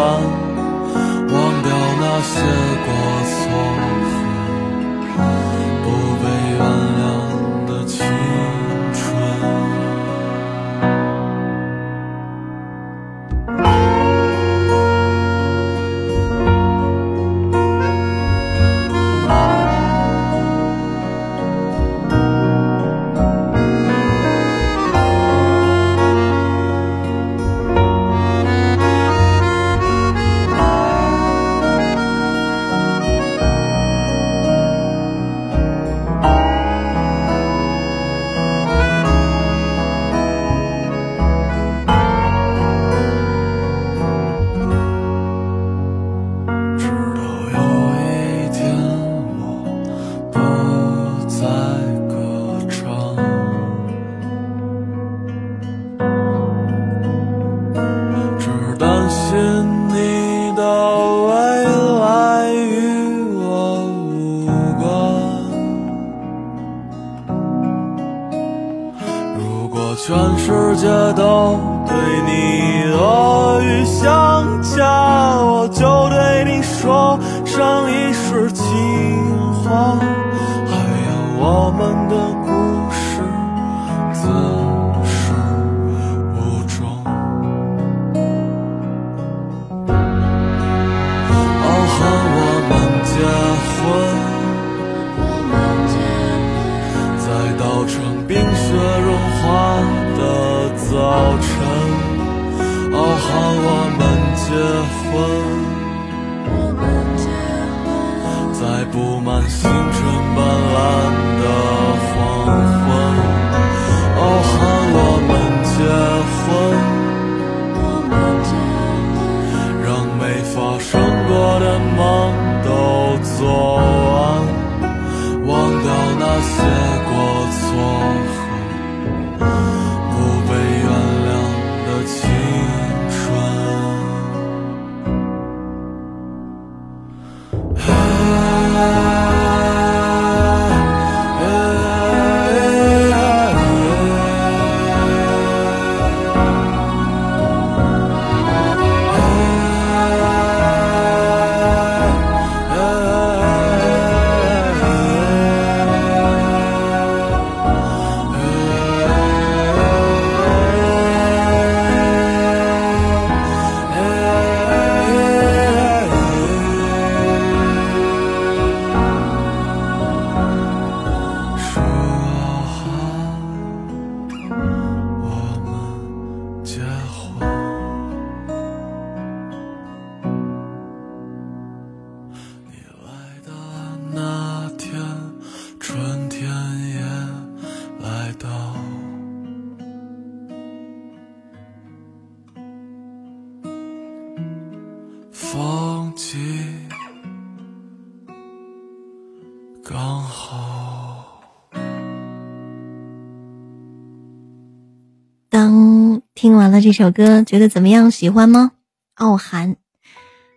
[206.75, 208.11] 听完了这首歌，觉得怎么样？
[208.11, 208.73] 喜欢吗？
[209.15, 209.77] 傲寒，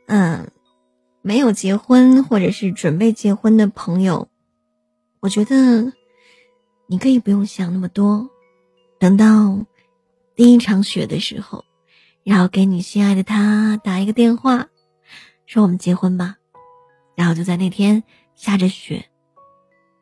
[0.07, 0.49] 嗯，
[1.21, 4.27] 没有结婚或者是准备结婚的朋友，
[5.19, 5.93] 我觉得
[6.87, 8.31] 你可以不用想那么多，
[8.97, 9.63] 等到
[10.35, 11.63] 第一场雪的时候，
[12.23, 14.69] 然后给你心爱的他打一个电话，
[15.45, 16.37] 说我们结婚吧，
[17.15, 18.03] 然后就在那天
[18.33, 19.05] 下着雪，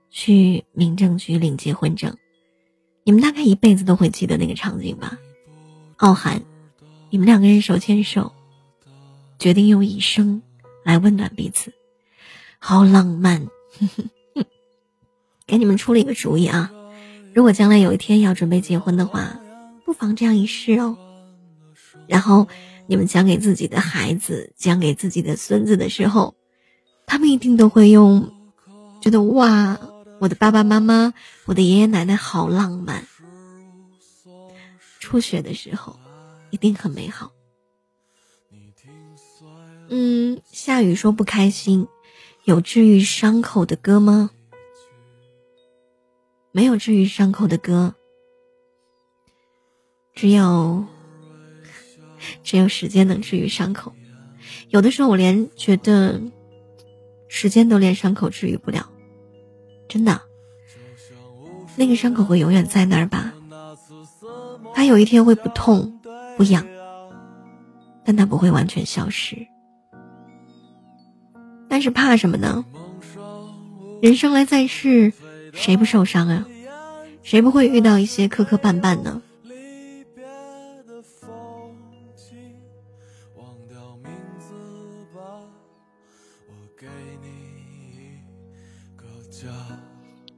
[0.10, 2.16] 去民政局领结婚证，
[3.04, 5.18] 你们大概一辈子都会记得那个场景吧。
[5.98, 6.42] 傲寒，
[7.10, 8.32] 你们两个人手牵手。
[9.38, 10.42] 决定用一生
[10.86, 11.74] 来温暖彼此，
[12.58, 13.48] 好浪漫。
[15.46, 16.72] 给你们出了一个主意啊，
[17.34, 19.38] 如果将来有一天要准备结婚的话，
[19.86, 20.98] 不妨这样一试哦。
[22.08, 22.48] 然后
[22.88, 26.34] 你们讲给自己的孩子、讲给自己的孙子的时候，
[27.06, 28.32] 他们一定都会用，
[29.02, 29.78] 觉得哇，
[30.20, 31.14] 我的爸爸妈妈、
[31.46, 33.06] 我的爷爷奶奶好浪漫。
[35.06, 36.00] 初雪的时候，
[36.50, 37.32] 一定很美好。
[39.88, 41.88] 嗯，下雨说不开心，
[42.44, 44.32] 有治愈伤口的歌吗？
[46.52, 47.94] 没有治愈伤口的歌，
[50.16, 50.86] 只有
[52.44, 53.94] 只有时间能治愈伤口。
[54.70, 56.20] 有的时候我连觉得
[57.28, 58.90] 时间都连伤口治愈不了，
[59.88, 60.20] 真的，
[61.76, 63.36] 那个伤口会永远在那儿吧？
[64.76, 65.98] 它有一天会不痛
[66.36, 66.68] 不痒，
[68.04, 69.48] 但它不会完全消失。
[71.70, 72.66] 但是怕什么呢？
[74.02, 75.14] 人生来在世，
[75.54, 76.46] 谁不受伤啊？
[77.24, 79.22] 谁不会遇到一些磕磕绊绊呢？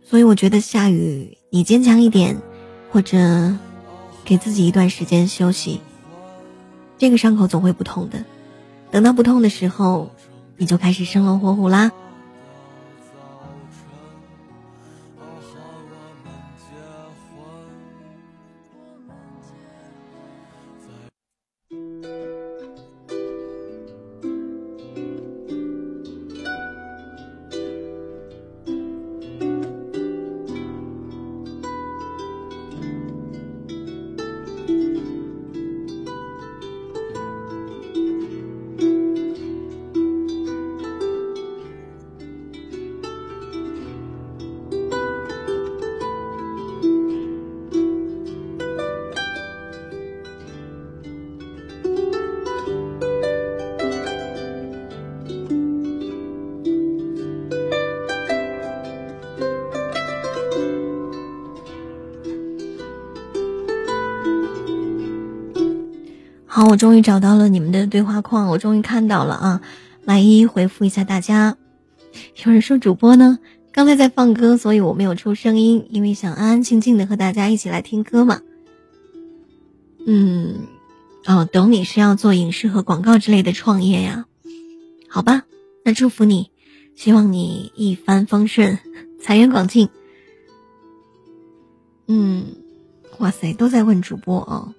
[0.03, 2.39] 所以我觉得下雨，你坚强一点，
[2.91, 3.17] 或者
[4.27, 5.79] 给自己一段时间休息。
[6.97, 8.25] 这个伤口总会不痛的，
[8.91, 10.11] 等到不痛的时候。
[10.59, 11.91] 你就开始生龙活虎啦。
[66.69, 69.61] 我终于找到了你们的对话框，我终于看到了啊！
[70.03, 71.55] 来一一回复一下大家。
[72.43, 73.39] 有人说主播呢，
[73.71, 78.41] 刚才在放歌，所以我没有出声音，因为想安安静静的和大家一起来听歌嘛。
[80.05, 80.55] 嗯，
[81.25, 84.25] 哦，懂你是要做影视和广告之类的创业呀？
[85.07, 85.43] 好吧，
[85.85, 86.51] 那祝福你，
[86.95, 88.77] 希望你一帆风顺，
[89.21, 89.87] 财源广进。
[92.07, 92.43] 嗯，
[93.19, 94.73] 哇塞，都在问主播啊。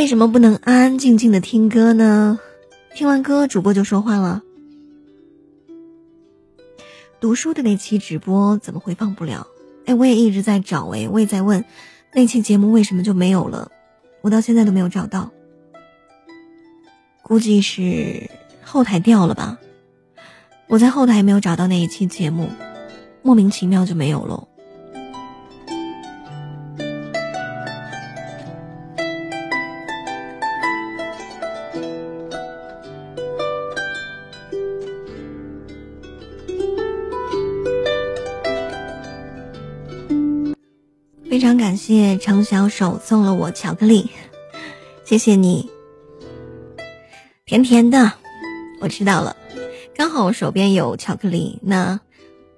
[0.00, 2.40] 为什么不能安安静静的听歌呢？
[2.94, 4.40] 听完歌，主播就说话了。
[7.20, 9.46] 读书的那期直播怎么回放不了？
[9.84, 11.66] 哎，我也一直在找，哎，我也在问，
[12.14, 13.70] 那期节目为什么就没有了？
[14.22, 15.30] 我到现在都没有找到，
[17.20, 18.30] 估计是
[18.64, 19.58] 后台掉了吧？
[20.66, 22.48] 我在后台没有找到那一期节目，
[23.20, 24.48] 莫名其妙就没有了。
[41.90, 44.10] 谢程小手送了我巧克力，
[45.04, 45.68] 谢谢你，
[47.44, 48.12] 甜甜的，
[48.80, 49.36] 我知道了，
[49.92, 51.98] 刚好我手边有巧克力，那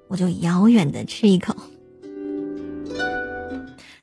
[0.09, 1.57] 我就遥远的吃一口。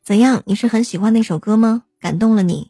[0.03, 0.41] 怎样？
[0.47, 1.83] 你是很喜欢那首歌吗？
[1.99, 2.68] 感动了你？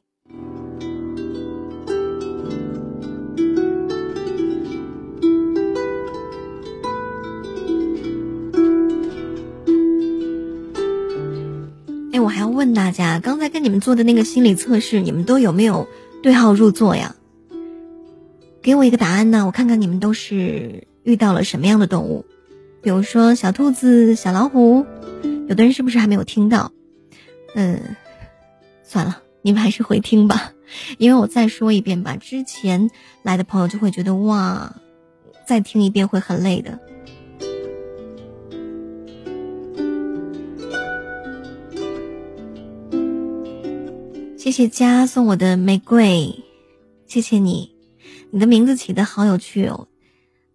[12.59, 15.87] 问大家，刚才跟你们做的那个心理测试，你们都有没有
[16.21, 17.15] 对号入座呀？
[18.61, 22.25] 给我一个答案呢，我看看你们都是遇到了什么样的动物，
[22.81, 24.85] 比如说小兔子、小老虎，
[25.47, 26.73] 有的人是不是还没有听到？
[27.55, 27.79] 嗯，
[28.83, 30.51] 算了，你们还是回听吧，
[30.97, 32.91] 因为我再说一遍吧，之前
[33.23, 34.75] 来的朋友就会觉得哇，
[35.47, 36.77] 再听一遍会很累的。
[44.49, 46.43] 谢谢家送我的玫瑰，
[47.05, 47.75] 谢谢你，
[48.31, 49.85] 你的名字起的好有趣哦，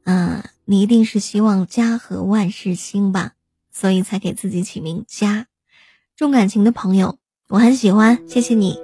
[0.02, 3.34] 嗯，你一定是希望家和万事兴吧，
[3.70, 5.46] 所以才给自己起名家。
[6.16, 7.18] 重感情的朋友，
[7.48, 8.76] 我很喜欢，谢谢你。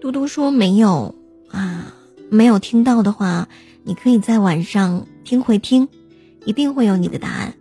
[0.00, 1.16] 嘟嘟说没有
[1.50, 1.92] 啊，
[2.30, 3.48] 没有听到的话，
[3.82, 5.88] 你可以在晚上听回听，
[6.44, 7.52] 一定会有你的答案。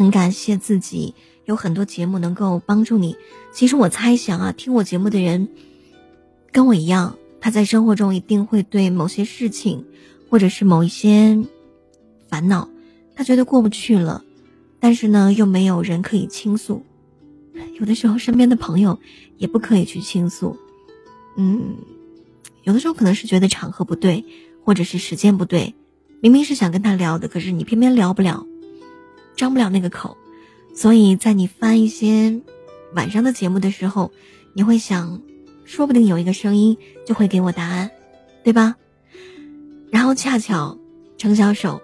[0.00, 3.16] 很感谢自己有很多节目能够帮助你。
[3.52, 5.50] 其实我猜想啊，听我节目的人
[6.52, 9.84] 跟我一样，他在生活中一定会对某些事情，
[10.30, 11.44] 或者是某一些
[12.28, 12.70] 烦恼，
[13.14, 14.24] 他觉得过不去了，
[14.80, 16.82] 但是呢，又没有人可以倾诉。
[17.78, 18.98] 有的时候，身边的朋友
[19.36, 20.56] 也不可以去倾诉。
[21.36, 21.76] 嗯，
[22.62, 24.24] 有的时候可能是觉得场合不对，
[24.64, 25.74] 或者是时间不对。
[26.22, 28.46] 明明是想跟他聊的，可是你偏偏聊不了，
[29.40, 30.18] 张不了那个口，
[30.74, 32.42] 所以在你翻一些
[32.92, 34.12] 晚上的节目的时候，
[34.52, 35.22] 你会想，
[35.64, 36.76] 说不定有一个声音
[37.06, 37.90] 就会给我答案，
[38.44, 38.76] 对吧？
[39.90, 40.76] 然后恰巧
[41.16, 41.80] 程小手，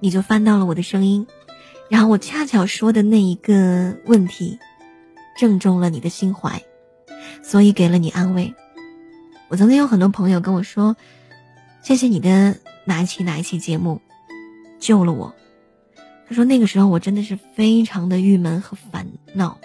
[0.00, 1.26] 你就翻到了我的声音，
[1.88, 4.58] 然后我恰巧说的那一个问题，
[5.38, 6.62] 正中了你的心怀，
[7.42, 8.54] 所以给了你安慰。
[9.48, 10.94] 我曾经有很多朋友跟我说，
[11.82, 12.58] 谢谢你的。
[12.84, 14.02] 哪一期哪一期节目
[14.78, 15.34] 救了我？
[16.28, 19.58] 他说那个时候我真的是非常的郁闷和烦恼，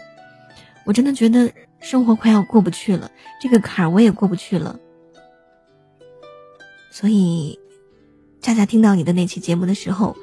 [0.86, 1.52] 我真的觉得
[1.82, 3.12] 生活快要过不去了，
[3.42, 4.80] 这个坎儿我也过不去了。
[6.90, 7.60] 所以，
[8.40, 10.16] 恰恰听到你的那期节目的时候，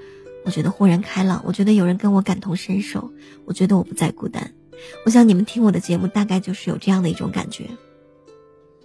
[0.45, 3.13] 我觉得豁然开朗，我觉得有人跟我感同身受，
[3.45, 4.55] 我觉得我不再孤单。
[5.05, 7.69] 我想你们听我的节目大概就是有这样的一种感觉。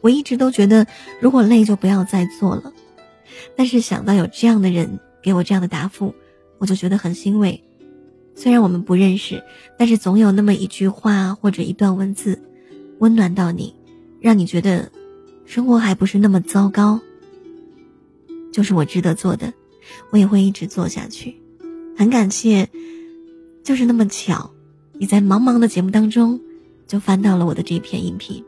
[0.02, 0.88] 我一直都觉得，
[1.22, 2.74] 如果累就不要再做了。
[3.56, 6.14] 但是想到有这样的人给我这样的答复，
[6.58, 7.62] 我就觉得很欣慰。
[8.36, 9.42] 虽然我们不认识，
[9.78, 12.42] 但是总有那么一句话或者一段文字，
[13.00, 13.74] 温暖到你，
[14.20, 14.92] 让你觉得
[15.46, 17.00] 生活还不是那么糟糕。
[18.52, 19.54] 就是我值得做的，
[20.10, 21.36] 我也会一直做下去。
[21.98, 22.68] 很感谢，
[23.64, 24.52] 就是那么巧，
[24.94, 26.40] 你在茫茫的节目当中，
[26.88, 28.44] 就翻到了我的这篇音频。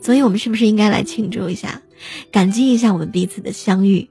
[0.00, 1.82] 所以我们是不是应该来庆祝一下？
[2.30, 4.08] 感激一下我们彼此的相遇，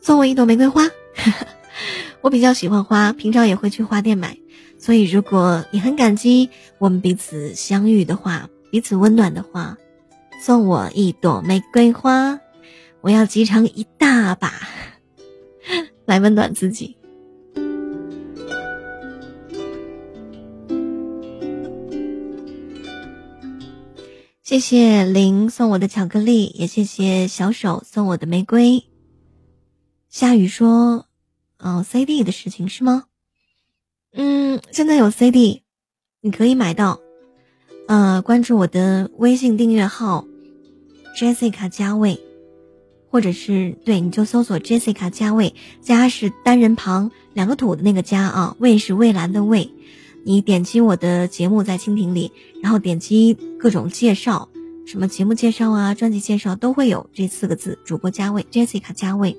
[0.00, 0.90] 送我一朵玫瑰花。
[2.20, 4.38] 我比较喜欢花，平常也会去花店买。
[4.78, 9.76] 所以如果你很感激我们彼此相遇的话，彼此温暖的话，
[10.42, 12.40] 送我一朵玫瑰花，
[13.00, 14.52] 我要集成一大把，
[16.04, 16.96] 来温暖自己。
[24.42, 28.84] 谢谢林送我的巧克力，也谢谢小手送我的玫瑰。
[30.08, 31.05] 夏雨说
[31.58, 33.04] ：“哦，CD 的事情是吗？
[34.12, 35.62] 嗯，现在有 CD，
[36.20, 37.00] 你可以买到。
[37.88, 40.26] 呃，关注我的微信订阅号
[41.16, 42.20] Jessica 加位，
[43.10, 49.72] 或者是对，你就搜索 Jessica 加位，加是单人旁两个土的那个加啊，蔚是蔚蓝的蔚。”
[50.26, 54.48] 你点击我的节目在蜻蜓里，然后点击各种介绍，
[54.84, 59.36] 什么节目介绍啊、专辑介绍都会有这四个字“主播加位 Jessica 加位”，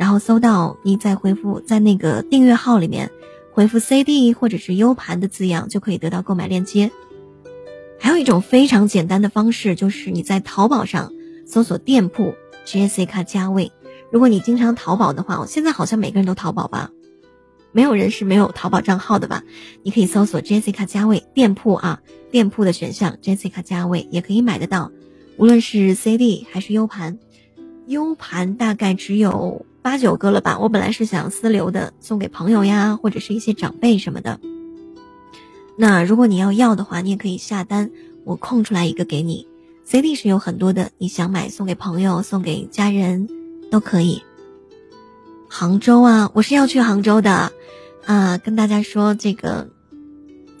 [0.00, 3.10] 然后搜到你再回复在那个订阅号里面
[3.52, 6.90] 回复 CD 或者是 U 盘的字样，就可以得到购买链接。
[7.98, 11.12] 还有一种非常简单的方式，就是你在淘宝上
[11.46, 12.32] 搜索店铺
[12.64, 13.70] Jessica 加位。
[14.10, 16.90] 如果你经常淘宝的话，我现在好像每个人都淘宝吧。
[17.72, 19.42] 没有人是没有淘宝账号的吧？
[19.82, 24.90] 你可以搜索 Jessica 加位店铺啊，店铺的选项 Jessica 加位也可以买得到，
[25.36, 27.18] 无论是 CD 还是 U 盘
[27.86, 30.58] ，U 盘大概只有八九个了吧。
[30.58, 34.40] 我本来是想私留的，送给朋友呀，或者是一些长辈什么的。
[35.76, 37.90] 那如果你要要的话，你也可以下单
[38.24, 39.46] 我空出来一个给你。
[39.84, 43.28] CD 是有很多的，你想买送给朋友、送给家人
[43.70, 44.22] 都可以。
[45.48, 47.50] 杭州啊，我是要去杭州的，
[48.04, 49.68] 啊，跟大家说这个，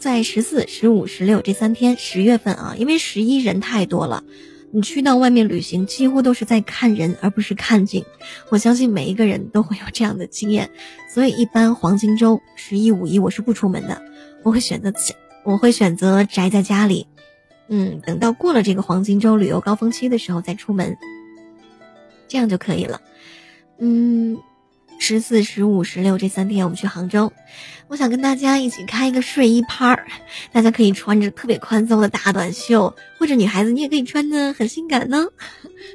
[0.00, 4.24] 在十四、十五、十六这三天，十月份啊，因为十一人太多了，
[4.72, 8.04] 你去到外面旅行几乎都是在看人而不是看景。
[8.50, 10.70] 我相信每一个人都会有这样的经验，
[11.12, 14.00] 所以一般黄金周、十一、五一我是不出门的，
[14.42, 14.92] 我会选择
[15.44, 17.06] 我会选择宅在家里。
[17.68, 20.96] 嗯，等到过了这个黄金周旅游高峰期的时候再出门，
[22.28, 23.00] 这样就可以了。
[23.78, 24.38] 嗯，
[25.02, 27.32] 十四、十五、十六这三天我们去杭州，
[27.88, 30.06] 我想跟大家一起开一个睡衣趴儿，
[30.52, 35.26] 大家可以穿着特别宽松的大短袖，或者女孩子你也可以穿的很性感呢。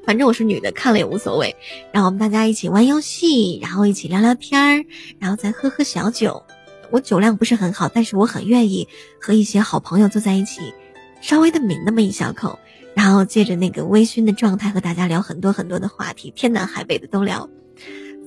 [0.06, 1.56] 反正我是女的，看了也无所谓。
[1.94, 4.86] 然后我们大家一起玩游戏，然后一起聊聊天儿，
[5.20, 6.44] 然后再喝喝小酒。
[6.90, 8.88] 我酒量不是很好，但是我很愿意
[9.22, 10.74] 和一些好朋友坐在一起。
[11.22, 12.60] 稍微的抿那么一小口，
[12.96, 17.48] 然后借着那个微醺的状态和大家聊很多很多的话题，天南海北的都聊。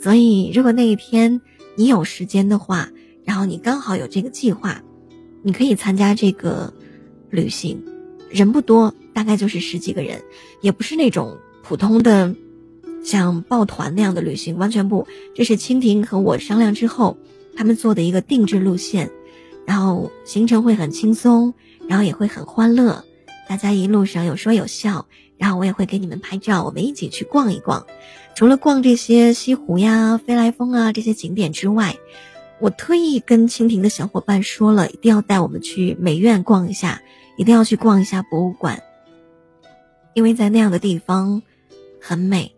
[0.01, 1.41] 所以，如果那一天
[1.77, 2.89] 你有时间的话，
[3.25, 4.83] 然后你刚好有这个计划，
[5.43, 6.73] 你可以参加这个
[7.31, 7.83] 旅行。
[8.31, 10.23] 人不多，大概就是十几个人，
[10.61, 12.35] 也不是那种普通的
[13.03, 15.07] 像抱团那样的旅行，完全不。
[15.35, 17.17] 这是蜻蜓和我商量之后，
[17.57, 19.11] 他们做的一个定制路线，
[19.67, 21.55] 然后行程会很轻松。
[21.89, 23.03] 然后也会很欢乐，
[23.49, 25.07] 大家一路上有说有笑，
[25.39, 27.87] 然后我也会给你们拍照，我们一起去逛一逛。
[28.35, 31.97] 除了逛这些西湖呀、飞来峰啊这些景点之外，
[32.61, 37.01] 我特意跟蜻蜓的小伙伴说了，一定要带我们去美院逛一下，
[37.37, 38.83] 一定要去逛一下博物馆，
[40.15, 41.43] 因为在那样的地方
[42.01, 42.55] 很美，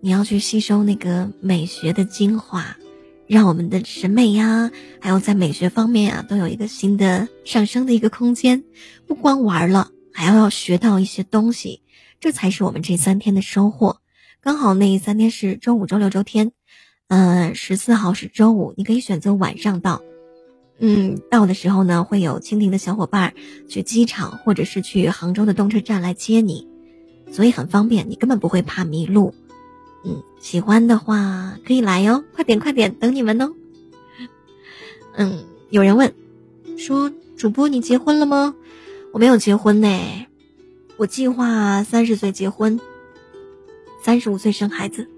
[0.00, 2.76] 你要去吸收那个美学的精华。
[3.28, 8.64] 让我们的审美呀，还有在美学方面啊，都有一个新的上升的一个空间。
[9.06, 11.81] 不光玩了，还要要学到一些东西，
[12.22, 13.96] 这才是我们这三天的收获。
[14.40, 16.52] 刚好那三天是周五、周六、周天，
[17.08, 20.00] 嗯，十四号是周五，你可以选择晚上到。
[20.78, 23.34] 嗯，到的时候呢，会有蜻蜓的小伙伴
[23.68, 26.68] 去机场或者是去杭州的动车站来接你，
[27.32, 29.34] 所以很方便，你根本不会怕迷路。
[30.04, 33.50] 嗯，喜欢的话可以来哟，快点快点，等你们呢。
[35.16, 36.14] 嗯，有人问，
[36.78, 38.54] 说主播你结婚了吗？
[39.12, 39.88] 我没有结婚呢，
[41.02, 42.78] 我计划三十岁结婚，
[44.04, 45.08] 三十五岁生孩子，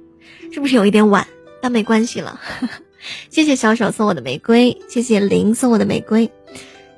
[0.50, 1.28] 是不是有一点晚？
[1.60, 2.40] 但没关系了。
[3.28, 6.30] 谢谢小手送我的玫瑰，谢谢林送我的玫瑰，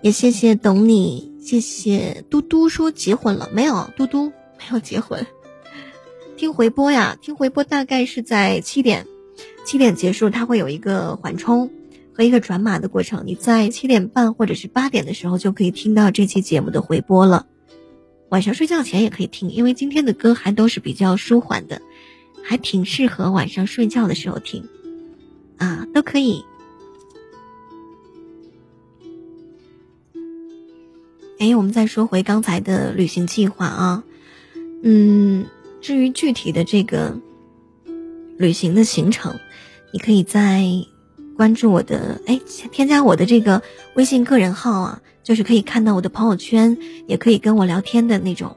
[0.03, 3.91] 也谢谢懂你，谢谢嘟嘟说结婚了没有？
[3.97, 4.27] 嘟嘟
[4.57, 5.27] 没有结婚。
[6.37, 9.05] 听回播呀，听回播大概是在七点，
[9.65, 11.73] 七点结束，它会有一个缓冲
[12.15, 13.25] 和一个转码的过程。
[13.27, 17.47] 你在七点半或者是八点的时候就可以听到这期节目的回播了。
[18.29, 21.81] 晚上睡觉前也可以听，因为今天的歌还都是比较舒缓的，
[22.43, 24.69] 还挺适合晚上睡觉的时候听，
[25.59, 26.45] 啊，都可以。
[31.39, 34.05] 哎，我们再说回刚才的旅行计划啊，
[34.83, 35.47] 嗯。
[35.79, 37.17] 至于具体的这个
[38.39, 39.39] 旅行的行程，
[39.93, 40.65] 你可以在
[41.37, 42.41] 关注我的，哎，
[42.73, 43.63] 添加我的这个
[43.95, 48.57] 微信个人号啊，就是可以看到我的朋友圈，也可以跟我聊天的那种，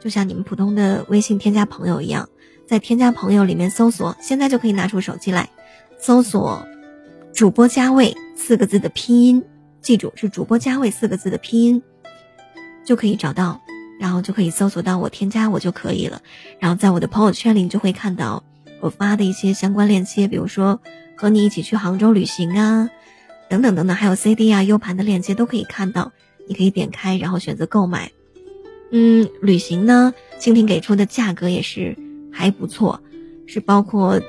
[0.00, 2.28] 就像你们普通的微信添加朋友一样，
[2.64, 5.50] 在添加朋友里面搜索，现在就可以拿出手机来
[5.98, 6.64] 搜索
[7.34, 9.42] “主播加位”四个字的拼音，
[9.82, 11.82] 记住是“主播加位”四个字的拼音，
[12.84, 13.60] 就可以找到。
[13.98, 16.20] 然后就可以搜索到我，添加我就可以了。
[16.60, 18.44] 然后在我的朋友圈里，就会看到
[18.82, 20.78] 我发的一些相关链接，比如说
[21.16, 22.90] 和你一起去杭州旅行啊，
[23.48, 26.12] 等等等等，还有 CD 啊、U 盘的链接都可以看到。
[26.48, 28.12] 你可以点开，然后选择购买。
[28.92, 31.96] 嗯，旅行呢，蜻蜓给出的价格也是
[32.32, 33.00] 还不错，
[33.46, 34.20] 是包括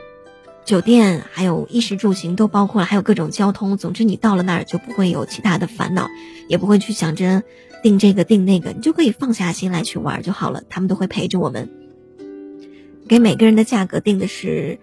[0.65, 3.77] 酒店，还有衣食住行都包括了，还有各种交通。
[3.77, 6.07] 总之，你到了那儿就不会有其他的烦恼，
[6.47, 7.43] 也不会去想着。
[7.83, 10.63] 订这个订那个，你就可以放下心来去玩就好了。
[10.67, 11.69] 他们都会陪着我们。
[13.07, 14.79] 给每个人的价格定的是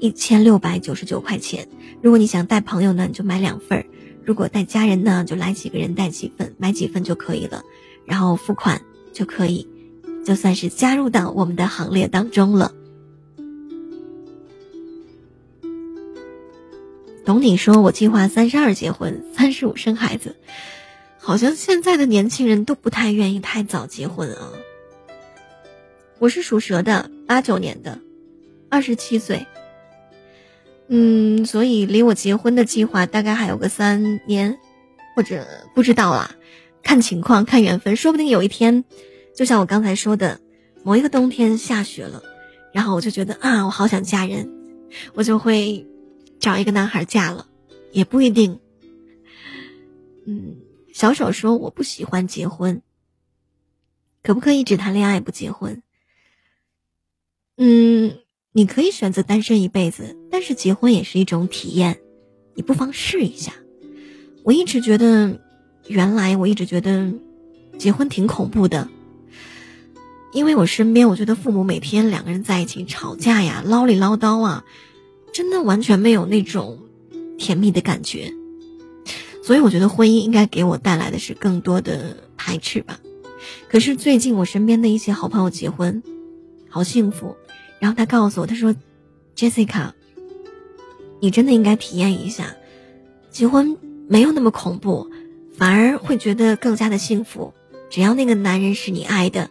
[0.00, 1.68] 一千六百九十九块钱。
[2.02, 3.82] 如果你想带朋友呢，你就买两份；
[4.24, 7.62] 如果带家人呢，就来几个人带几份，买几份就可以了。
[8.04, 8.80] 然后付款
[9.12, 9.68] 就可以，
[10.24, 12.72] 就算是加入到我们的行列当中了。
[17.24, 20.36] 懂你说：“我计划三十二结婚，三十五生孩子。”
[21.20, 24.50] 好像现在的年轻人都不太愿意太早结婚啊。
[26.18, 27.98] 我是属蛇的，八九年的，
[28.70, 29.46] 二十七岁。
[30.88, 34.58] 嗯，所以离我结婚的计划大概还有个三年，
[35.14, 36.34] 或者不知道啦。
[36.82, 38.84] 看情况，看缘分，说不定有一天，
[39.36, 40.40] 就像我刚才说的，
[40.82, 42.22] 某一个冬天下雪了，
[42.72, 44.50] 然后我就觉得啊，我好想嫁人，
[45.12, 45.86] 我就会
[46.40, 47.46] 找一个男孩嫁了，
[47.92, 48.58] 也不一定。
[50.26, 50.56] 嗯，
[50.94, 52.80] 小手说我不喜欢结婚，
[54.22, 55.82] 可不可以只谈恋爱不结婚？
[57.56, 58.18] 嗯，
[58.52, 62.00] 你可以选择单身一辈子，但是结婚也是一种体验，
[62.54, 63.52] 你不妨试一下。
[64.44, 65.40] 我一直觉得。
[65.86, 67.14] 原来我一直觉得
[67.78, 68.90] 结婚挺恐怖的，
[70.34, 74.66] 因为我身边我觉得父母每天两个人在一起吵架呀、唠里唠叨啊，
[75.32, 76.80] 真的完全没有那种
[77.38, 78.34] 甜蜜的感觉，
[79.42, 83.00] 所以我觉得婚姻应该给我带来的是更多的排斥吧。
[83.70, 86.02] 可是最近我身边的一些好朋友结婚，
[86.68, 87.34] 好幸福，
[87.78, 88.74] 然后他告诉我，他说
[89.36, 89.92] ：“Jessica，
[91.20, 92.56] 你真的应该体验一下，
[93.30, 93.76] 结婚
[94.08, 95.10] 没有那么恐怖。”
[95.58, 97.52] 反而会觉得更加的幸福，
[97.90, 99.50] 只要那个男人是你爱的，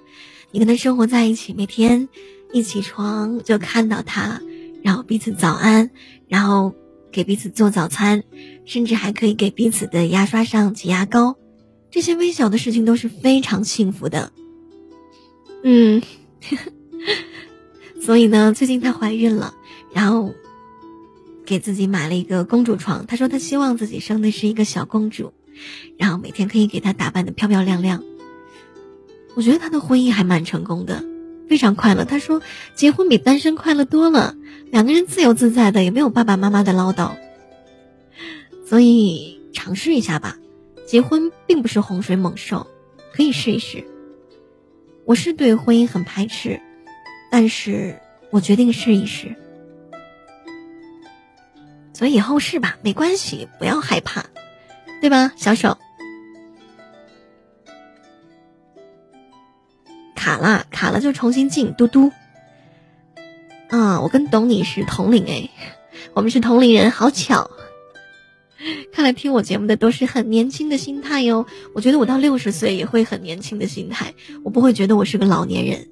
[0.51, 2.07] 你跟他生活在一起，每天
[2.53, 4.41] 一起床就看到他，
[4.81, 5.91] 然后彼此早安，
[6.29, 6.73] 然后
[7.11, 8.23] 给彼此做早餐，
[8.63, 11.35] 甚至还可以给彼此的牙刷上挤牙膏，
[11.91, 14.31] 这些微小的事情都是非常幸福的。
[15.65, 16.01] 嗯，
[18.01, 19.53] 所以呢，最近她怀孕了，
[19.93, 20.33] 然后
[21.45, 25.33] 给自己买了一个公主床，她说她希望自己生的是一个小公主。
[25.97, 28.03] 然后每天可以给她打扮的漂漂亮亮。
[29.35, 31.03] 我觉得他的婚姻还蛮成功的，
[31.47, 32.05] 非常快乐。
[32.05, 32.41] 他说
[32.73, 34.35] 结婚比单身快乐多了，
[34.71, 37.11] 两个人自由自在的，也没有爸爸妈妈的唠叨。
[38.65, 40.37] 所以尝试一下吧，
[40.87, 42.65] 结婚并不是洪水猛兽，
[43.13, 43.83] 可以试一试。
[45.05, 46.59] 我是对婚姻很排斥，
[47.29, 47.99] 但是
[48.31, 49.35] 我决定试一试。
[51.93, 54.25] 所以以后试吧，没关系，不要害怕。
[55.01, 55.77] 对吧，小手？
[60.15, 61.73] 卡了，卡了就重新进。
[61.73, 62.11] 嘟嘟，
[63.69, 65.49] 啊，我跟懂你是同龄哎，
[66.13, 67.49] 我们是同龄人，好巧。
[68.91, 71.45] 看来听我节目的都是很年轻的心态哟。
[71.75, 74.13] 我觉得我到六十岁也会很年轻的心态，
[74.43, 75.87] 我不会觉得我是个老年人，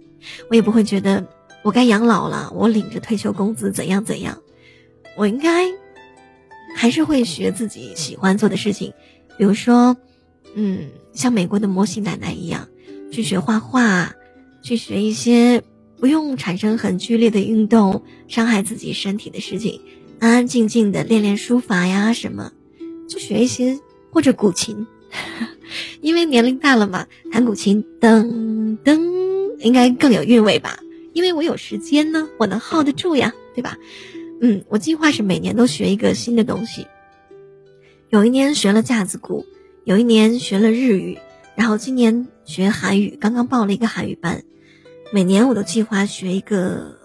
[0.50, 1.26] 我也不会觉得
[1.64, 4.42] 我该养老了，我领着退休工资怎样怎样，
[5.18, 5.66] 我应该。
[6.78, 8.92] 还是会学自己喜欢做的事情，
[9.38, 9.96] 比如说，
[10.56, 12.68] 嗯，像美国的摩西奶奶一样，
[13.14, 14.14] 去学画画，
[14.62, 15.64] 去学一些
[15.98, 19.80] 不用产生很剧烈的运动、伤害自己身体的事情，
[20.20, 22.52] 安安静静的练练书法呀什么，
[23.08, 23.80] 就学一些
[24.12, 24.86] 或者古琴，
[26.02, 30.80] 因为年龄大了嘛，弹古琴噔噔应该更有韵味吧？
[31.14, 33.78] 因为我有时间呢，我能耗得住呀，对吧？
[34.42, 36.88] 嗯，我计划是每年都学一个新的东西。
[38.10, 39.46] 有一年学了架子鼓，
[39.86, 41.18] 有一年学了日语，
[41.56, 44.44] 然后今年学韩语，刚刚报了一个韩语班。
[45.14, 46.98] 每年我都计划学一个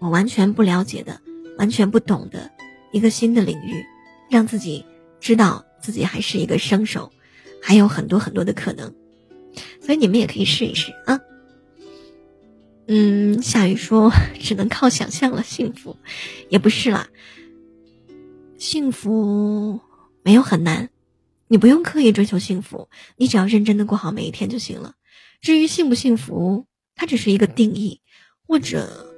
[0.00, 1.20] 我完全不了解的、
[1.56, 2.50] 完全不懂的
[2.92, 3.84] 一个新的领域，
[4.28, 4.84] 让自己
[5.20, 7.12] 知道自己还是一个生手，
[7.62, 8.92] 还有很多很多的可能。
[9.80, 11.20] 所以你们也可以试一试啊。
[12.88, 14.10] 嗯，夏雨说
[14.40, 15.42] 只能靠想象了。
[15.42, 15.96] 幸福，
[16.48, 17.08] 也不是啦。
[18.58, 19.80] 幸福
[20.22, 20.90] 没有很难，
[21.48, 24.94] 你不用刻意追求幸福，你只要认真的过好每一天就行了。
[25.40, 28.00] 至于幸不幸福，它只是一个定义，
[28.46, 29.14] 或者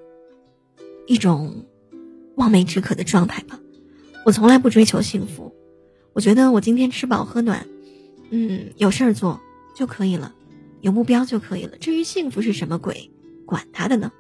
[1.07, 1.67] 一种
[2.37, 3.61] 望梅止渴的状态吧。
[4.25, 5.55] 我从来不追求幸福，
[6.15, 7.67] 我觉得我今天吃饱喝暖，
[8.37, 9.41] 嗯，有事儿做
[9.77, 10.35] 就可以了，
[10.81, 11.79] 有目标就可以了。
[11.79, 13.09] 至于幸福是什么鬼？
[13.47, 14.11] 管他的呢！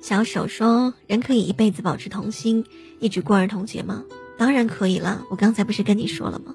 [0.00, 2.64] 小手说：“人可以一辈子保持童心，
[2.98, 4.06] 一直过儿童节吗？
[4.38, 5.26] 当然可以了。
[5.28, 6.54] 我刚才不是跟你说了吗？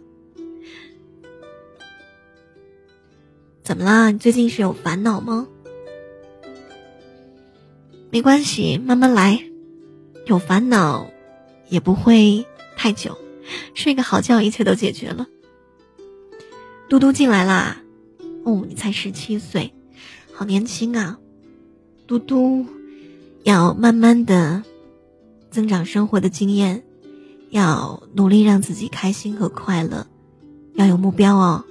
[3.61, 4.09] 怎么啦？
[4.09, 5.47] 你最近是有烦恼吗？
[8.09, 9.43] 没关系，慢慢来。
[10.25, 11.11] 有烦恼
[11.69, 12.47] 也不会
[12.81, 13.17] 太久，
[13.73, 15.27] 睡个好觉，一切都解决了。”
[16.87, 17.83] 嘟嘟进来啦！
[18.45, 19.73] 哦，你才十七岁，
[20.31, 21.19] 好年轻啊！
[22.07, 22.65] 嘟嘟，
[23.43, 24.63] 要慢慢的
[25.51, 26.85] 增长生活的经验，
[27.49, 30.07] 要努力让自己开心和快乐，
[30.75, 31.65] 要有目标哦。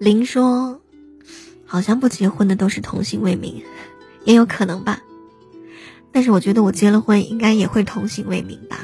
[0.00, 0.80] 林说，
[1.64, 3.62] 好像不结婚的都是童心未泯，
[4.24, 5.00] 也有可能吧。
[6.12, 8.78] 但是我觉得我结了婚，应该也会童心未泯吧。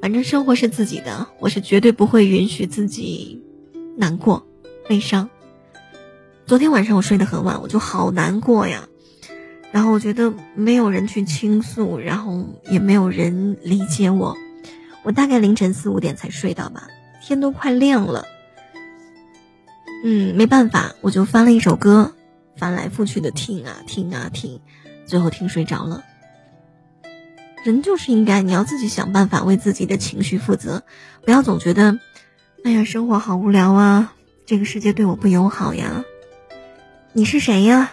[0.00, 3.42] 反正生活是自己的，我是绝对不会允许自己
[3.96, 4.46] 难过、
[4.86, 5.28] 悲伤。
[6.46, 8.86] 昨天晚上我睡得很晚，我就好难过呀。
[9.72, 14.36] 然后我觉得没有人去倾诉，然后也没有人理解我。
[15.02, 16.86] 我大概凌晨四五点才睡到吧，
[17.26, 18.24] 天都快亮了。
[20.04, 22.12] 嗯，没办法，我就翻了一首歌，
[22.56, 24.60] 翻来覆去的听啊听啊听，
[25.06, 26.04] 最后听睡着了。
[27.64, 30.82] 人就是应该，你要自己想办法为自己的情绪负责，
[31.22, 31.98] 不要总觉得，
[32.62, 36.04] 哎呀，生活好无聊啊，这个世界对我不友好呀。
[37.12, 37.92] 你是谁呀？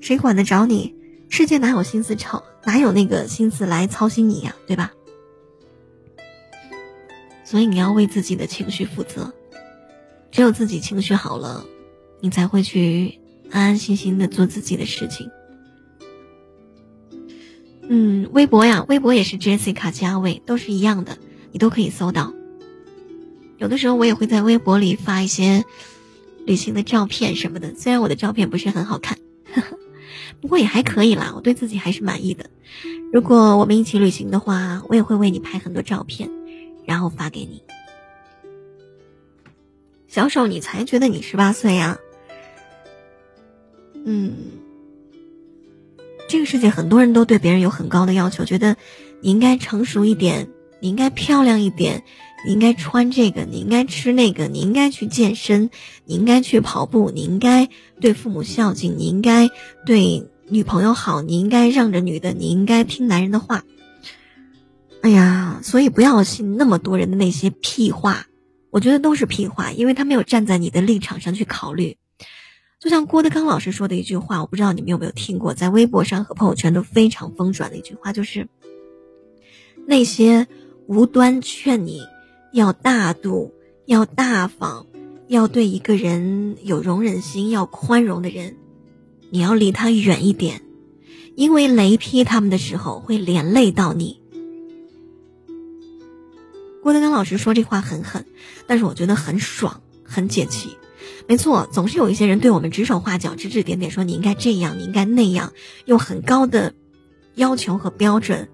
[0.00, 0.94] 谁管得着你？
[1.28, 4.92] 世界哪有心思操，哪有那个心思来操心你呀，对吧？
[7.44, 9.32] 所以你要为自己的情绪负责，
[10.30, 11.64] 只有自己情绪好了，
[12.20, 13.20] 你才会去
[13.50, 15.30] 安安心心的做自己的事情。
[17.88, 21.16] 嗯，微博呀，微博也是 Jessica 加位，都是一样的，
[21.52, 22.34] 你都可以搜到。
[23.56, 25.64] 有的时候我也会在微博里发一些
[26.44, 29.18] 旅行的照片什么的，虽然我的照片不是很好看。
[30.40, 32.50] 不过也还可以啦，我对自己还是满意的。
[33.12, 36.30] 如果我们一起旅行的话，我也会为你拍很多照片，
[36.84, 37.62] 然后发给你。
[40.06, 41.98] 小手，你才觉得你十八岁呀？
[44.10, 44.32] 嗯，
[46.30, 48.74] 这个世界很多人都对别人有很高的要求，觉得
[49.20, 50.48] 你应该成熟一点，
[50.80, 52.02] 你应该漂亮一点，
[52.46, 55.68] 你应该穿这个，你应该吃那个，你应该去健身，
[56.06, 57.68] 你应该去跑步，你应该
[58.00, 59.50] 对父母孝敬，你应该
[59.84, 60.26] 对。
[60.50, 63.64] 女朋友好，你应该让着女的，你应该听男人的话。
[65.02, 68.24] 哎呀，所以不要信那么多人的那些屁话，
[68.70, 71.98] 我觉得都是屁话，因为他没有站在你的立场上去考虑。
[72.80, 78.48] 就像郭德纲老师说的一句话，我不知道你们有没有听过，在微博上和朋友圈都非常疯转的一句话，就是
[79.86, 80.46] 那些
[80.86, 82.02] 无端劝你
[82.52, 83.52] 要大度、
[83.84, 84.86] 要大方、
[85.26, 88.56] 要对一个人有容忍心、要宽容的人。
[89.30, 90.62] 你要离他远一点，
[91.34, 94.22] 因为雷劈他们的时候会连累到你。
[96.82, 98.24] 郭德纲老师说这话很狠，
[98.66, 100.78] 但是我觉得很爽，很解气。
[101.28, 105.52] 没错，总是有一些人对我们指手画脚、指指点点，说你应该这样，你应该那样，
[105.84, 106.72] 用很高的
[107.34, 108.48] 要求和标准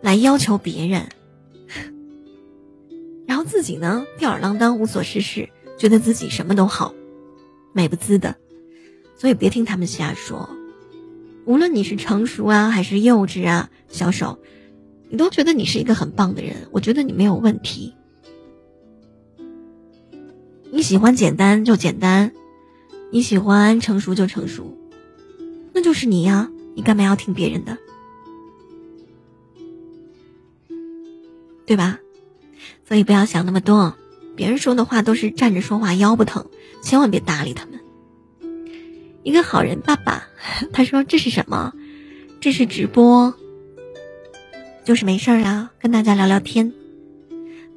[0.00, 1.10] 来要求别人，
[3.26, 6.94] 然后自己呢吊儿郎当、无所事事，觉得自己什么都好，
[7.74, 8.34] 美不滋的。
[9.18, 10.48] 所以别听他们瞎说，
[11.44, 14.38] 无论你是成熟啊还是幼稚啊，小手，
[15.10, 17.94] 你都觉得你是一个很棒的人，我觉得你没有问题。
[20.72, 22.32] 你喜欢简单就简单，
[23.10, 24.76] 你喜欢成熟就成熟，
[25.72, 27.76] 那就是你呀，你干嘛要听别人的，
[31.66, 31.98] 对吧？
[32.86, 33.94] 所以不要想那么多，
[34.34, 36.46] 别人说的话都是站着说话腰不疼，
[36.82, 37.78] 千万别搭理他们。
[39.22, 40.28] 一个好人爸爸，
[40.72, 41.72] 他说：“这是什么？
[42.40, 43.34] 这是直播，
[44.84, 46.72] 就是没事儿啊，跟大家聊聊天。”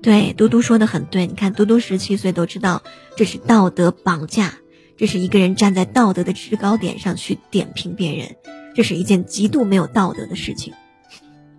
[0.04, 1.26] 对，嘟嘟说的很对。
[1.26, 2.84] 你看，嘟嘟十七岁都知道
[3.16, 4.54] 这是道德绑架，
[4.98, 8.36] 这是一个人站在道德的制高点上去点评别人，
[8.76, 10.74] 这是一件极度没有道德的事情。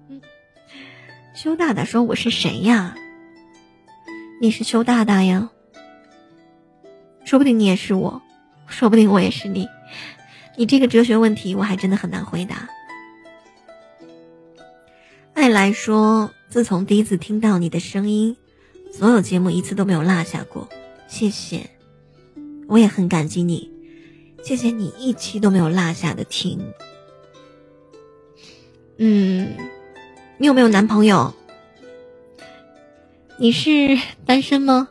[1.35, 2.95] 邱大大说：“我是谁呀？
[4.41, 5.51] 你是邱大大呀？
[7.25, 8.21] 说不定你也是我。”
[8.67, 9.69] 说不定我也是你，
[10.57, 12.69] 你这个哲学问题我还真的很难回答。
[15.35, 18.37] 爱来说，自从第一次听到你的声音，
[18.93, 20.69] 所有节目一次都没有落下过，
[21.09, 21.69] 谢谢，
[22.69, 23.69] 我也很感激你，
[24.45, 26.61] 谢谢你一期都没有落下的听。
[28.99, 29.53] 嗯，
[30.39, 31.35] 你有没有男朋友？
[33.37, 34.89] 你是单身吗？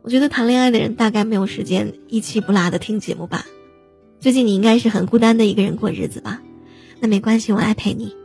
[0.00, 3.44] 我觉得谈恋爱的人大概没有时间一期不落的听节目吧。
[4.18, 6.40] 最近你应该是很孤单的一个人过日子吧？
[7.00, 8.21] 那没关系，我来陪你。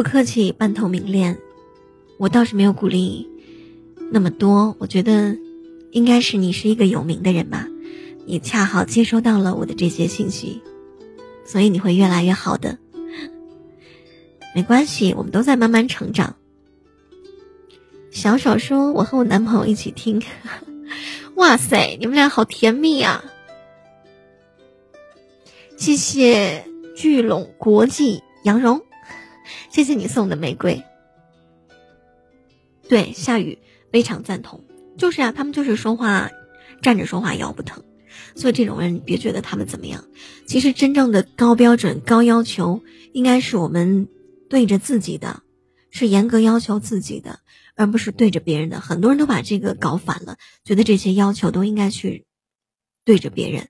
[0.00, 1.36] 不客气，半透明恋。
[2.16, 3.28] 我倒是没有鼓励
[4.10, 4.74] 那么多。
[4.78, 5.36] 我觉得
[5.90, 7.68] 应该是你是一个有名的人吧，
[8.24, 10.62] 你恰好接收到了我的这些信息，
[11.44, 12.78] 所以你会越来越好的。
[14.54, 16.34] 没关系，我们都在慢慢成长。
[18.10, 20.22] 小手说：“我和我男朋友一起听，
[21.36, 23.22] 哇塞，你们俩好甜蜜呀！”
[25.76, 26.64] 谢谢
[26.96, 28.80] 聚拢国际羊绒，
[29.70, 30.82] 谢谢你送的玫瑰。
[32.88, 33.58] 对，夏雨
[33.92, 34.64] 非常赞同，
[34.98, 36.30] 就是啊，他们就是说话
[36.82, 37.84] 站着说话腰不疼，
[38.34, 40.04] 所以这种人你别觉得他们怎么样。
[40.46, 42.82] 其实真正的高标准、高要求，
[43.12, 44.08] 应该是我们
[44.48, 45.42] 对着自己的，
[45.90, 47.40] 是严格要求自己的。
[47.76, 52.26] 而不是对着别人的，很多人都把这个搞反了，觉得这些要求都应该去
[53.06, 53.68] 对着别人。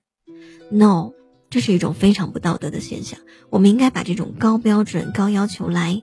[0.69, 1.13] No，
[1.51, 3.19] 这是一种非常不道德的现象。
[3.51, 6.01] 我们应该把这种高标准、高要求来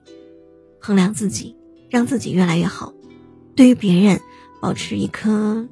[0.79, 1.57] 衡量自己，
[1.89, 2.93] 让自己越来越好。
[3.55, 4.21] 对于别人，
[4.61, 5.67] 保持一颗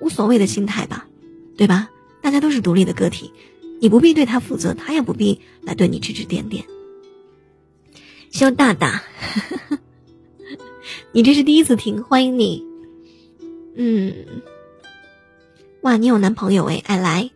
[0.00, 1.08] 无所谓的心态吧，
[1.56, 1.90] 对吧？
[2.22, 3.32] 大家都是独立的个体，
[3.80, 6.64] 你不必对他负责，他也不必来对你指指点点。
[8.30, 9.02] 肖大大，
[11.10, 12.64] 你这是第一次听，欢迎你。
[13.74, 14.14] 嗯，
[15.80, 17.31] 哇，你有男朋友哎，爱来。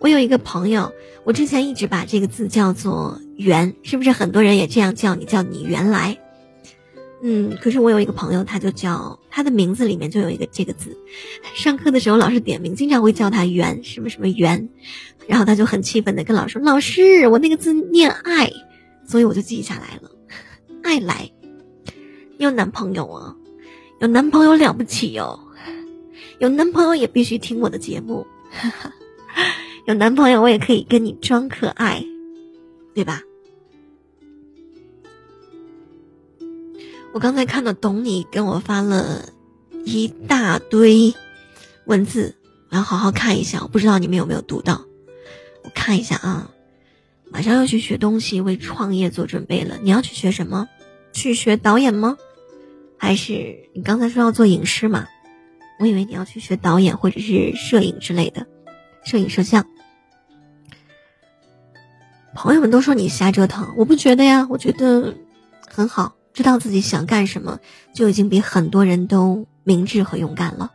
[0.00, 0.92] 我有一个朋友，
[1.24, 5.24] 我之前一直把这个字叫做“原”，是不是很多人也这样叫你？
[5.24, 6.18] 叫你原来。
[7.22, 10.96] 嗯，可是我有一个朋友，他就叫他的名字里面就有一个这个字，
[11.54, 14.70] 上课的时候老师点名，经常会叫他“原”什么什么“原”，
[15.28, 18.50] 然后他就很气愤的跟老师说：“老师，我那个字念爱，
[19.06, 20.10] 所以我就记下来了，
[20.82, 21.30] 爱来。”
[22.38, 23.36] 你有男朋友啊？
[24.00, 25.38] 有男朋友了不起哟，
[26.38, 28.26] 有男朋友也必须听我的节目，
[29.86, 32.04] 有男朋友我也可以跟你装可爱，
[32.94, 33.22] 对吧？
[37.12, 39.28] 我刚才看到懂你跟我发了
[39.84, 41.12] 一大堆
[41.86, 42.36] 文字，
[42.70, 43.60] 我要好好看一下。
[43.62, 44.84] 我不知道你们有没有读到，
[45.64, 46.50] 我看一下啊。
[47.32, 49.78] 马上要去学东西，为创业做准备了。
[49.82, 50.68] 你要去学什么？
[51.12, 52.16] 去学导演吗？
[52.96, 55.08] 还是你刚才说要做影师嘛？
[55.80, 58.46] 我以为你要去学导演或者是摄影之类的，
[59.04, 59.66] 摄影摄像。
[62.34, 65.14] 朋友们都说你瞎折腾，我不觉得呀，我觉得
[65.68, 66.14] 很好。
[66.32, 67.58] 知道自己想干什么，
[67.92, 70.70] 就已经比很多人都明智和勇敢了。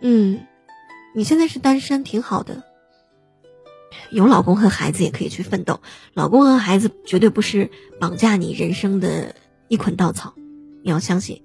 [0.00, 0.38] 嗯，
[1.14, 2.62] 你现在是单身，挺好的。
[4.10, 5.80] 有老公和孩子也可以去奋斗，
[6.12, 9.34] 老公和孩子绝对不是绑架你人生的
[9.68, 10.34] 一捆稻草。
[10.84, 11.42] 你要相信，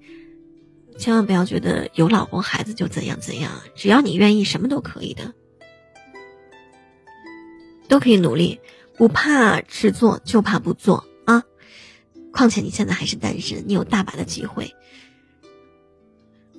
[1.00, 5.32] 千万不要觉得有老公孩子就怎样怎样，只要你愿意，什么都可以的，
[7.88, 8.60] 都可以努力，
[8.98, 11.42] 不怕迟做，就怕不做啊。
[12.30, 14.74] 况且你现在还是单身，你有大把的机会。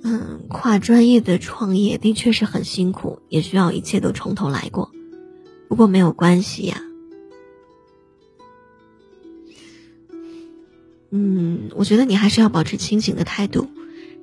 [0.02, 4.90] 嗯，跨专业的创业的确是很辛苦，也需要一切都从头来过。
[5.68, 6.82] 不过没有关系呀。
[11.10, 13.68] 嗯，我觉得你还是要保持清醒的态度，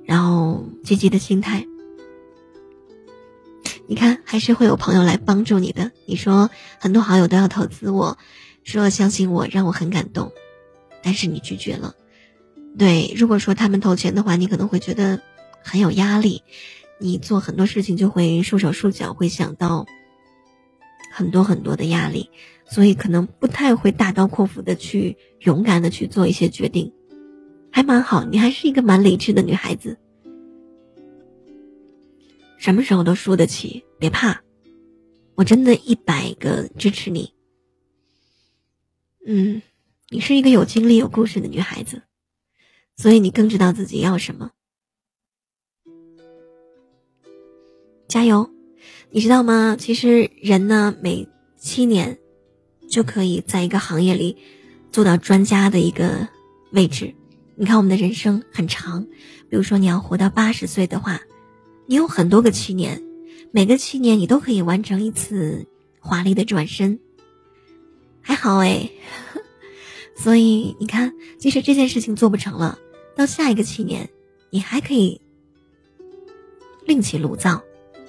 [0.09, 1.67] 然后积极的心态。
[3.85, 5.91] 你看，还是会有朋友来帮助你的。
[6.07, 6.49] 你说
[6.79, 8.17] 很多好友都要投资我，
[8.63, 10.31] 说相信我，让我很感动。
[11.03, 11.93] 但是你拒绝了，
[12.75, 15.21] 对，如果说他们投钱的话，你可能会觉得
[15.63, 16.41] 很有压力，
[16.99, 19.85] 你做很多事情就会束手束脚，会想到
[21.13, 22.31] 很多很多的压力，
[22.67, 26.93] 所以可能不太会大刀阔斧的去勇敢的去做一些决定，
[27.71, 29.97] 还蛮好，你还是一个蛮理智的女孩子，
[32.57, 34.41] 什么时候都输得起，别怕，
[35.35, 37.33] 我真的一百个支持你，
[39.25, 39.61] 嗯。
[40.11, 42.01] 你是一个有经历、有故事的女孩子，
[42.97, 44.49] 所以你更知道自己要什么。
[48.07, 48.49] 加油！
[49.11, 49.77] 你知道吗？
[49.79, 51.27] 其实人呢，每
[51.57, 52.17] 七年
[52.89, 54.35] 就可以在一个行业里
[54.91, 56.27] 做到专家的一个
[56.71, 57.13] 位置。
[57.61, 59.05] 你看，我们的人生很长，
[59.49, 61.19] 比如说你要活到八十岁的话，
[61.87, 63.03] 你有很多个七年，
[63.51, 65.67] 每个七年你都可以完成一次
[65.99, 66.97] 华丽的转身。
[68.21, 68.89] 还好哎。
[70.15, 72.79] 所以你看，即使这件事情做不成了，
[73.13, 74.09] 到下一个七年，
[74.51, 75.19] 你还可以
[76.85, 77.61] 另起炉灶，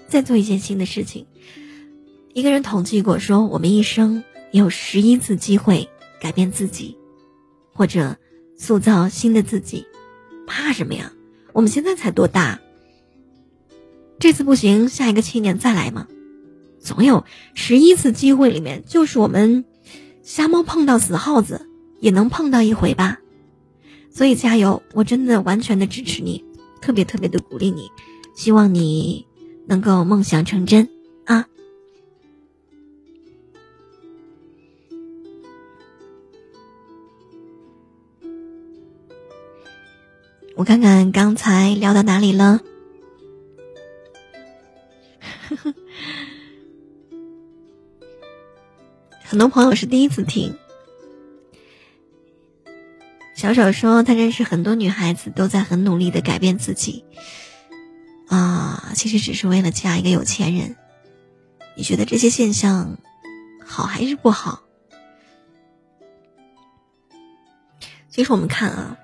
[0.06, 1.26] 再做一件新的事情。
[2.34, 4.22] 一个人统计过说，我们一生
[4.52, 5.88] 有十一次机会
[6.20, 6.96] 改变自己，
[7.72, 8.16] 或者
[8.60, 9.86] 塑造新的自己，
[10.46, 11.12] 怕什么呀？
[11.54, 12.60] 我们现在才多大？
[14.18, 16.06] 这次不行，下一个七年再来嘛。
[16.78, 17.24] 总有
[17.54, 19.64] 十一次机会里面，就是我们
[20.22, 21.66] 瞎猫碰到死耗子。
[22.00, 23.18] 也能碰到一回吧，
[24.10, 24.82] 所以加油！
[24.94, 26.42] 我真的完全的支持你，
[26.80, 27.90] 特别特别的鼓励你，
[28.34, 29.26] 希望你
[29.66, 30.88] 能够梦想成真
[40.60, 42.60] 我看看刚才聊到哪里了，
[49.24, 50.54] 很多朋友是第一次听。
[53.34, 57.06] 小手说，他认识很多女孩子，都在很努力的改变自己，
[58.28, 60.76] 啊，其实只是为了嫁一个有钱人。
[61.74, 62.98] 你觉得这些现象
[63.64, 64.62] 好还是不好？
[68.10, 68.98] 其实我们看啊，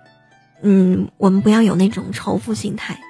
[0.63, 3.01] 嗯，我们不要有那种仇富心态，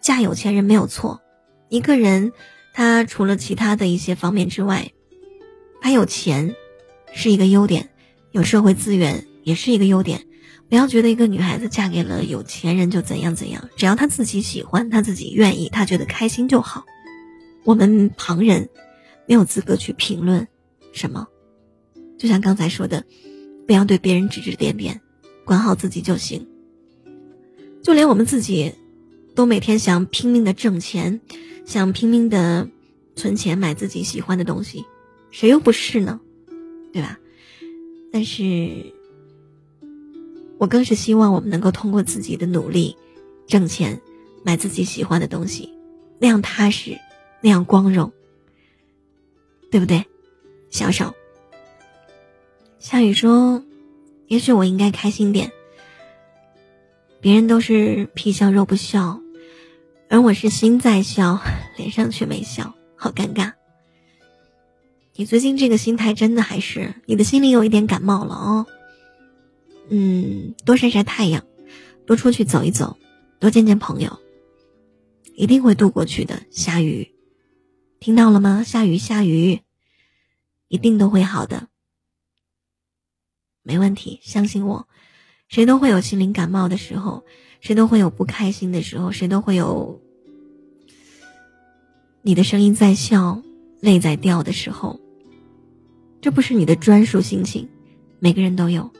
[0.00, 1.20] 嫁有钱人没有错。
[1.68, 2.32] 一个人
[2.72, 4.90] 他除了其他的一些方面之外，
[5.80, 6.54] 他有钱
[7.12, 7.90] 是一个优点，
[8.32, 10.26] 有社会资源也是一个优点。
[10.68, 16.84] 不要觉得一个女孩子嫁给了有钱人就怎样怎样，只要她自己喜欢，她自己愿意，她觉得开心就好。
[17.64, 18.68] 我们旁人
[19.26, 20.46] 没有资格去评论
[20.92, 21.26] 什么。
[22.18, 23.04] 就像刚才说的，
[23.66, 25.00] 不要对别人指指点点，
[25.44, 26.46] 管好自己就行。
[27.82, 28.74] 就连我们自己，
[29.34, 31.20] 都每天想拼命的挣钱，
[31.64, 32.68] 想拼命的
[33.16, 34.84] 存钱买自己喜欢的东西，
[35.30, 36.20] 谁又不是呢？
[36.92, 37.18] 对吧？
[38.12, 38.92] 但是。
[40.58, 42.94] 我更是希望我们能够通过自己的努力，
[43.46, 43.98] 挣钱，
[44.44, 45.70] 买自己喜欢的东西，
[46.18, 46.98] 那样踏实，
[47.40, 48.12] 那样光荣，
[49.70, 50.04] 对不对？
[50.68, 51.14] 小手。
[52.78, 53.64] 夏雨说
[54.28, 55.50] ：“也许我应该开心点。
[57.20, 59.20] 别人都是皮笑肉不笑，
[60.08, 61.38] 而我是心在笑，
[61.76, 63.52] 脸上却没笑，好尴尬。
[65.16, 68.66] 你最近这个心态真的还是你的心里有一点感冒了哦。”
[69.92, 71.44] 嗯，多晒晒太阳，
[72.06, 72.96] 多出去走一走，
[73.38, 74.18] 多见见朋友，
[75.34, 76.42] 一定会度过去的。
[76.50, 77.14] 下雨，
[77.98, 78.62] 听到了吗？
[78.62, 79.60] 下雨，下雨，
[80.68, 81.68] 一定都会好的，
[83.62, 84.88] 没问题，相信我。
[85.50, 87.24] 谁都会有心灵感冒的时候，
[87.60, 90.00] 谁都会有不开心的时候，谁都会有
[92.22, 93.42] 你的声音在笑，
[93.80, 95.00] 泪在掉的时候。
[96.20, 97.68] 这不是你的专属心情，
[98.20, 98.92] 每个人都有。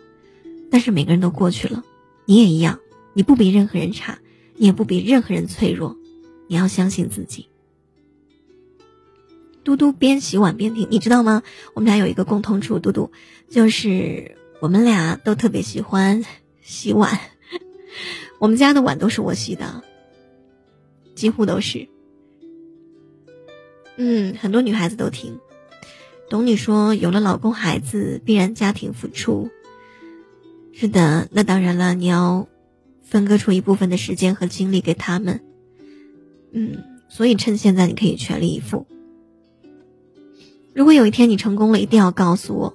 [0.73, 1.85] 但是每个人都过去了，
[2.25, 2.81] 你也一样，
[3.15, 4.19] 你不比任何人差，
[4.57, 5.97] 你也不比任何人脆弱，
[6.49, 7.47] 你要相信自己。
[9.63, 11.45] 嘟嘟边洗碗边听，你知道吗？
[11.75, 13.13] 我们俩有一个共同处，嘟嘟，
[13.49, 16.25] 就是我们俩都特别喜欢
[16.71, 17.19] 洗碗，
[18.39, 19.83] 我们家的碗都是我洗的，
[21.17, 21.89] 几乎都是。
[23.97, 25.41] 嗯，很多女孩子都听
[26.31, 29.51] 懂你说，有了老公孩子，必然家庭付出。
[30.73, 32.47] 是的，那当然了，你要
[33.03, 35.41] 分割出一部分的时间和精力给他们。
[36.53, 38.87] 嗯，所以趁现在你可以全力以赴。
[40.73, 42.75] 如果有一天你成功了，一定要告诉我，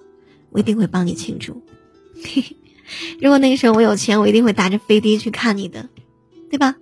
[0.50, 1.64] 我一定会帮你庆祝。
[2.22, 2.58] 嘿 嘿
[3.22, 5.90] 如果那个时候我有钱，我一定会打着飞的去看你的，
[6.50, 6.76] 对吧？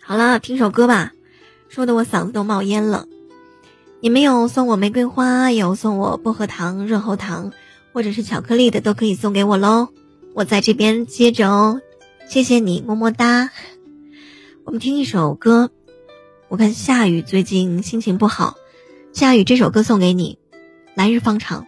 [0.00, 1.12] 好了，听首歌吧，
[1.68, 3.06] 说的我嗓子都冒烟了。
[4.00, 7.52] 你们有送我玫瑰花，有送我薄荷糖、润喉糖。
[7.92, 9.88] 或者是巧克力的都可以送给我喽，
[10.34, 11.80] 我在这边接着哦，
[12.28, 13.48] 谢谢你，么么哒。
[14.64, 15.70] 我们听一首歌，
[16.48, 18.58] 我看夏雨最近心情不好，
[19.14, 20.38] 夏雨这首歌送给你，
[20.94, 21.66] 来日方长，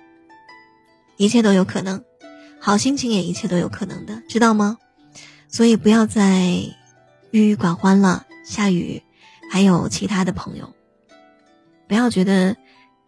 [1.19, 2.03] 一切都有可能，
[2.59, 4.79] 好心情也一切都有可能的，知道吗？
[5.49, 6.47] 所以不要再
[7.33, 9.03] 郁郁寡欢了，夏雨，
[9.51, 10.73] 还有其他的朋友，
[11.89, 12.57] 不要觉得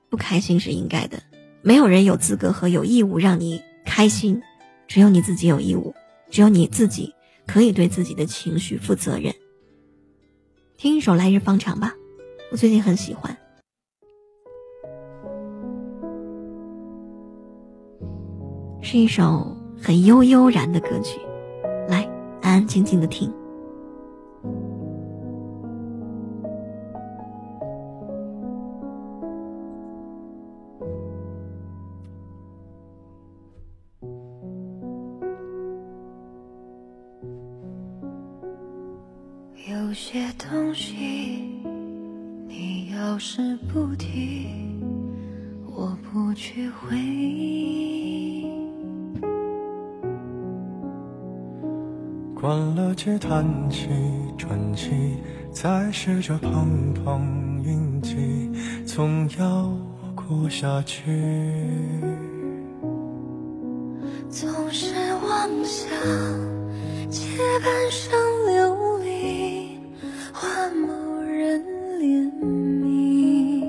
[0.08, 1.22] 不开心是应该的。
[1.62, 4.42] 没有人有资格和有义务让你开心，
[4.88, 5.94] 只有你自己有义务，
[6.30, 7.14] 只有你自己
[7.46, 9.32] 可以对自己的情绪负责任。
[10.76, 11.94] 听一首《来日方长》吧，
[12.50, 13.36] 我最近很喜欢，
[18.82, 21.20] 是一首很悠悠然的歌曲，
[21.86, 22.02] 来
[22.42, 23.32] 安安静静的听。
[39.68, 40.94] 有些东西，
[42.48, 44.48] 你要是不提，
[45.66, 48.59] 我不去回忆。
[52.40, 53.86] 关了机，叹气，
[54.38, 54.90] 喘气，
[55.52, 58.16] 再试着碰碰运气，
[58.86, 59.70] 总要
[60.14, 61.04] 过下去。
[64.30, 65.86] 总是妄想
[67.10, 68.10] 借半生
[68.46, 69.78] 流离，
[70.32, 70.88] 换某
[71.22, 71.60] 人
[71.98, 72.32] 怜
[72.80, 73.66] 悯。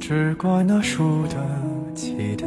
[0.00, 1.36] 只怪那输得
[1.94, 2.46] 起的，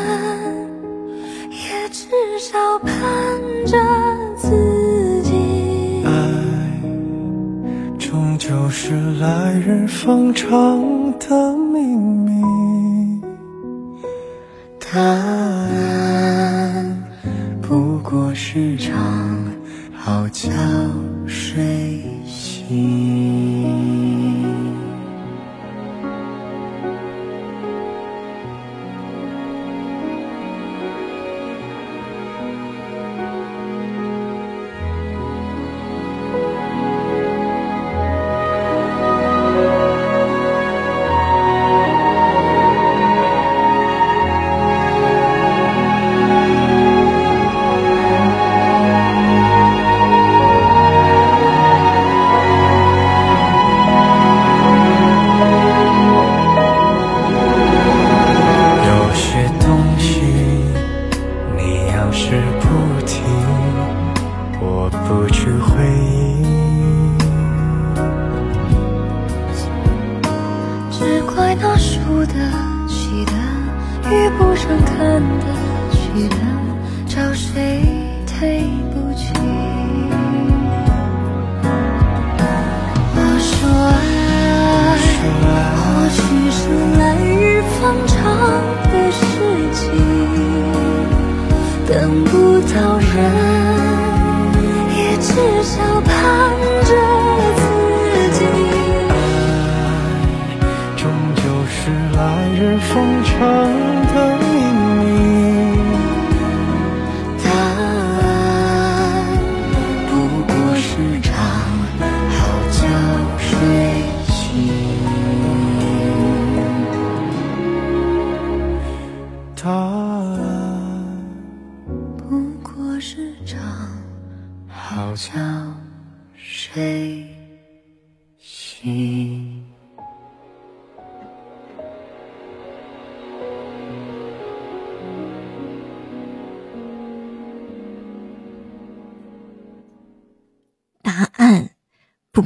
[9.21, 11.00] 来日方长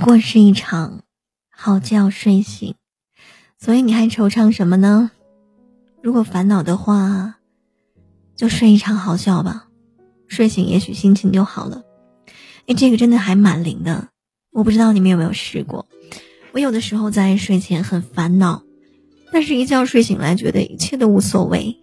[0.05, 1.01] 过是一场
[1.49, 2.75] 好觉睡醒，
[3.57, 5.09] 所以你还惆怅什么呢？
[6.03, 7.37] 如果烦恼的话，
[8.35, 9.67] 就睡一场好觉吧，
[10.27, 11.81] 睡醒也许心情就好了。
[12.67, 14.09] 哎，这个真的还蛮灵的，
[14.51, 15.87] 我不知道你们有没有试过。
[16.51, 18.61] 我有的时候在睡前很烦恼，
[19.31, 21.75] 但是一觉睡醒来，觉得一切都无所谓，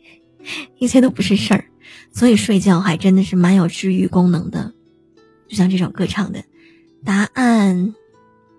[0.79, 1.65] 一切都不是事儿，
[2.13, 4.73] 所以睡觉还真的是蛮有治愈功能的。
[5.49, 6.45] 就像这首歌唱的。
[7.05, 7.97] 答案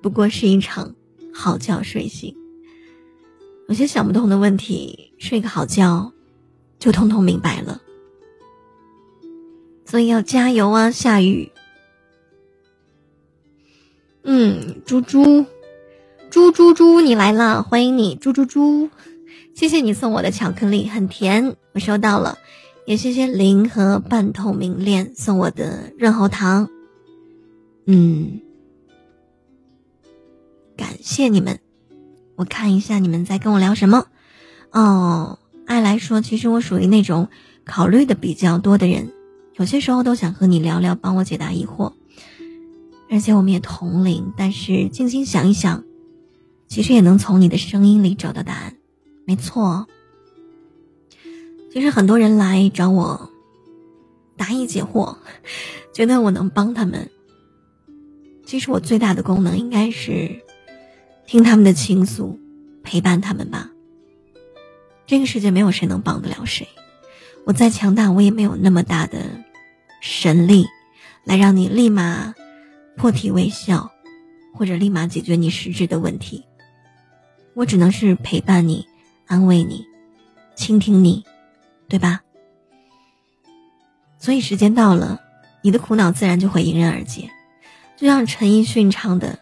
[0.04, 0.94] 不过是一场
[1.34, 2.36] 好觉睡醒。
[3.70, 6.12] 有些想不通的问题，睡个好觉
[6.78, 7.82] 就通通明白了。
[9.86, 11.52] 所以要加油啊，夏雨。
[14.24, 15.46] 嗯，猪猪，
[16.30, 18.90] 猪猪猪，你来了，欢迎你，猪猪猪。
[19.54, 22.38] 谢谢你送我的巧克力，很甜，我收到了。
[22.86, 26.68] 也谢谢林和半透明恋送我的润喉糖。
[27.86, 28.42] 嗯，
[30.76, 31.60] 感谢你们。
[32.36, 34.08] 我看一下你们在跟我聊什么。
[34.72, 37.30] 哦，爱来说，其实我属于那种
[37.64, 39.12] 考虑的比较多的人，
[39.56, 41.94] 有些时候都想和你聊聊，帮我解答疑惑。
[43.12, 45.84] 而且我们也同龄，但是静心想一想，
[46.68, 48.76] 其实也能从你的声音里找到答案。
[49.26, 49.86] 没错，
[51.72, 53.30] 其实很多人来找我
[54.36, 55.16] 答疑解惑，
[55.94, 57.08] 觉得我能帮他们。
[58.44, 60.44] 其实我最大的功能应该是
[61.26, 62.40] 听他们的倾诉，
[62.84, 63.70] 陪伴他们吧。
[65.06, 66.68] 这个世界没有谁能帮得了谁，
[67.46, 69.20] 我再强大，我也没有那么大的
[70.02, 70.66] 神力
[71.26, 72.34] 来让你立马
[72.96, 73.92] 破涕为笑，
[74.54, 76.46] 或者立马解决你实质的问题。
[77.54, 78.88] 我只能是陪伴你，
[79.28, 79.86] 安慰你，
[80.56, 81.24] 倾听你，
[81.88, 82.22] 对吧？
[84.18, 85.20] 所以时间到了，
[85.62, 87.30] 你的苦恼自然就会迎刃而解。
[87.98, 89.38] 就像陈奕迅唱的：“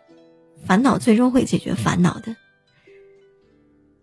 [0.66, 2.36] 烦恼最终会解决烦恼的。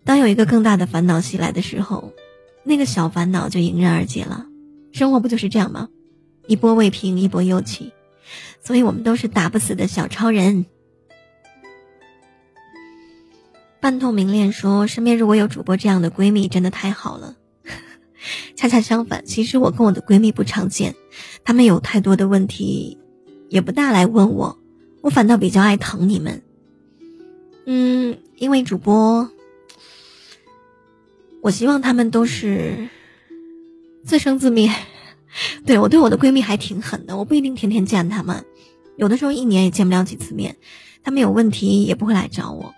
[0.05, 2.13] 当有一个更大的烦恼袭来的时候，
[2.65, 4.47] 那个小烦恼就迎刃而解了。
[4.93, 5.89] 生活不就是这样吗？
[6.47, 7.93] 一波未平，一波又起。
[8.63, 10.67] 所以我们都是打不死的小超人。”
[13.81, 17.37] 半透明恋说：“身边如果有主播这样的闺蜜，真的太好了。
[18.57, 20.95] 恰恰相反，其实我跟我的闺蜜不常见，
[21.45, 22.99] 她们有太多的问题。”
[23.49, 24.59] 也不大来问我，
[25.01, 26.43] 我反倒比较爱疼你们。
[27.70, 29.31] 嗯，因为主播，
[31.43, 32.89] 我希望他们都是
[34.07, 34.74] 自生自灭。
[35.66, 38.43] 对我对我的闺蜜还挺狠的，我不一定天天见他们，
[38.97, 40.57] 有的时候一年也见不了几次面。
[41.05, 42.74] 他们有问题也不会来找我，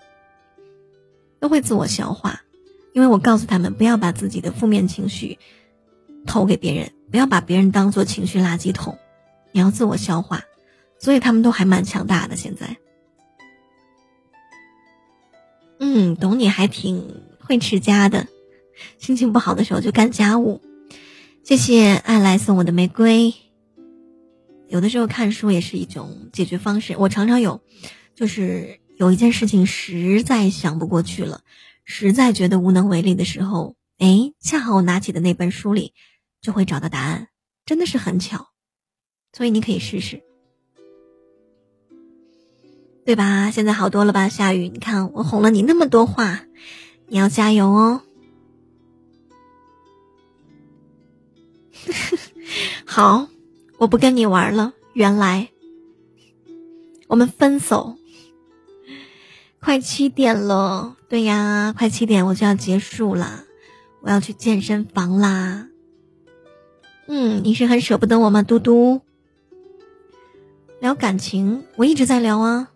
[1.38, 2.42] 都会自我消化，
[2.92, 5.38] 因为我告诉他们不要把自己的负面情绪
[6.26, 8.98] 投给别人，不要把别人当做情绪垃圾桶，
[9.52, 10.42] 你要自我消化。
[10.98, 12.76] 所以他们都还蛮强大的，现在。
[15.82, 18.28] 嗯，懂你还挺会持家的，
[18.98, 20.60] 心情不好的时候就干家务。
[21.42, 23.32] 谢谢爱来送我的玫瑰。
[24.68, 26.94] 有的时候看书也是一种解决方式。
[26.98, 27.62] 我常常有，
[28.14, 31.40] 就是有一件事情实在想不过去了，
[31.84, 35.94] 实在觉得无能为力的时候，哎，恰好我拿起的那本书里
[36.42, 37.28] 就会找到答案，
[37.64, 38.48] 真的是很巧。
[39.32, 40.22] 所以你可以试试。
[43.04, 43.50] 对吧？
[43.50, 44.28] 现在好多了吧？
[44.28, 46.42] 夏雨，你看我哄了你那么多话，
[47.08, 48.02] 你要加油哦。
[52.84, 53.28] 好，
[53.78, 54.74] 我不跟你玩了。
[54.92, 55.48] 原来
[57.08, 57.96] 我们分手。
[59.60, 63.44] 快七点了，对呀，快七点我就要结束啦，
[64.00, 65.68] 我要去健身房啦。
[67.06, 69.00] 嗯，你是很舍不得我吗，嘟嘟？
[70.80, 72.70] 聊感情，我一直在聊啊。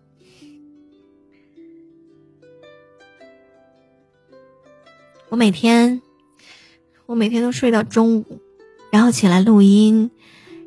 [5.34, 6.00] 我每天，
[7.06, 8.38] 我每天都睡到中午，
[8.92, 10.12] 然后起来录音，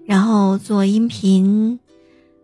[0.05, 1.79] 然后做音频，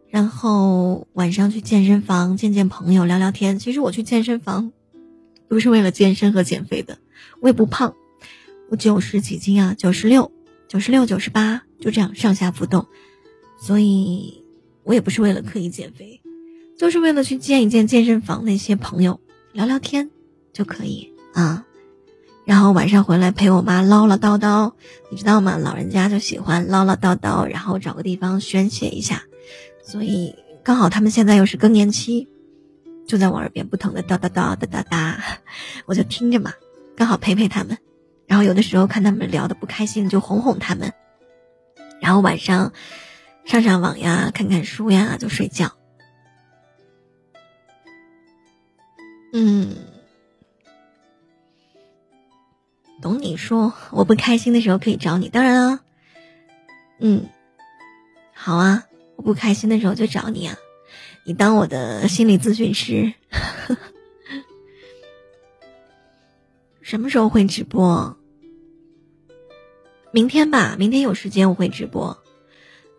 [0.07, 3.59] 然后晚上去健身房见见朋友，聊聊天。
[3.59, 4.71] 其实我去健身房，
[5.49, 6.97] 不是为了健身和减肥的，
[7.41, 7.93] 我也不胖，
[8.69, 10.31] 我九十几斤啊，九十六、
[10.69, 12.87] 九十六、九十八，就这样上下浮动，
[13.59, 14.45] 所以
[14.85, 16.21] 我也不是为了刻意减肥，
[16.77, 19.19] 就是为了去见一见健身房那些朋友，
[19.51, 20.09] 聊聊天
[20.53, 21.65] 就可以啊。
[22.45, 24.73] 然后晚上回来陪我妈唠唠叨叨，
[25.09, 25.57] 你知道吗？
[25.57, 29.23] 老人家就喜欢唠唠叨叨，然后找个地方宣泄一下。
[29.81, 32.27] 所以刚好他们现在又是更年期，
[33.07, 35.15] 就在我耳边不停的叨叨叨叨叨叨，
[35.87, 36.51] 我就听着嘛，
[36.97, 37.77] 刚好陪陪他们。
[38.27, 40.91] 然后有的时候看他们聊的不开心，就哄哄他们。
[42.01, 42.73] 然后晚上
[43.45, 45.71] 上上网呀，看看书呀，就睡觉。
[49.31, 49.92] 嗯。
[53.03, 55.81] 懂你说，我不开心的时候可以找你，当然啊，
[56.99, 57.25] 嗯，
[58.33, 58.85] 好啊，
[59.17, 60.55] 我不开心的时候就找你啊，
[61.25, 63.11] 你当我的心理咨询师。
[66.81, 68.15] 什么时候会直播？
[70.13, 72.23] 明天吧，明天有时间我会直播。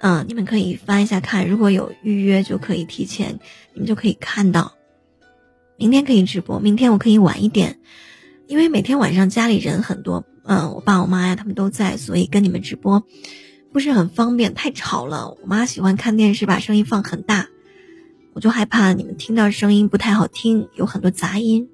[0.00, 3.40] 嗯，你们可以翻一下看，如果有预约就可以提前，
[3.72, 4.74] 你们就可以看到。
[5.78, 7.80] 明天可以直播，明天我可以晚一点。
[8.46, 13.04] 因为每天晚上家里人很多，嗯，我爸我妈呀他们都在，所以跟你们直播
[13.72, 15.36] 不是很方便，太吵了。
[15.42, 17.48] 我妈喜欢看电视，把声音放很大，
[18.34, 21.68] 我就害怕你们听到声音不太好听，有很多杂音。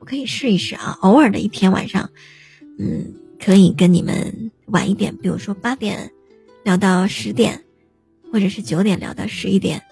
[0.00, 2.10] 我可以试一试啊，偶尔的一天晚上，
[2.78, 6.12] 嗯，可以跟你们晚一点，比如说八点
[6.64, 7.62] 聊到十点，
[8.32, 9.82] 或者是九点聊到十一点，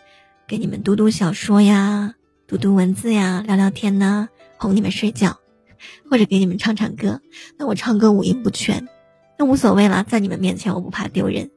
[0.48, 2.14] 给你们读读小说呀，
[2.46, 5.38] 读读文字呀，聊聊天呢，哄你们睡觉。
[6.10, 7.20] 或者给你们唱唱歌，
[7.56, 8.88] 那我唱歌五音不全，
[9.38, 11.50] 那无所谓了，在你们面前我不怕丢人，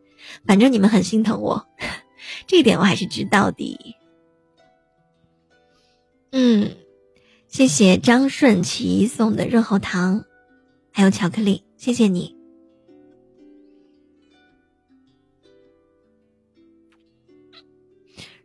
[0.45, 1.67] 反正你们很心疼我，
[2.47, 3.95] 这一点我还是知道的。
[6.31, 6.75] 嗯，
[7.47, 10.25] 谢谢张顺奇送的润喉糖，
[10.91, 12.35] 还有巧克力，谢谢你。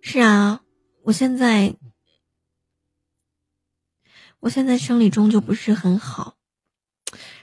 [0.01, 0.61] 是啊，
[1.03, 1.75] 我现在。
[4.45, 6.35] 我现在生理钟就不是很好，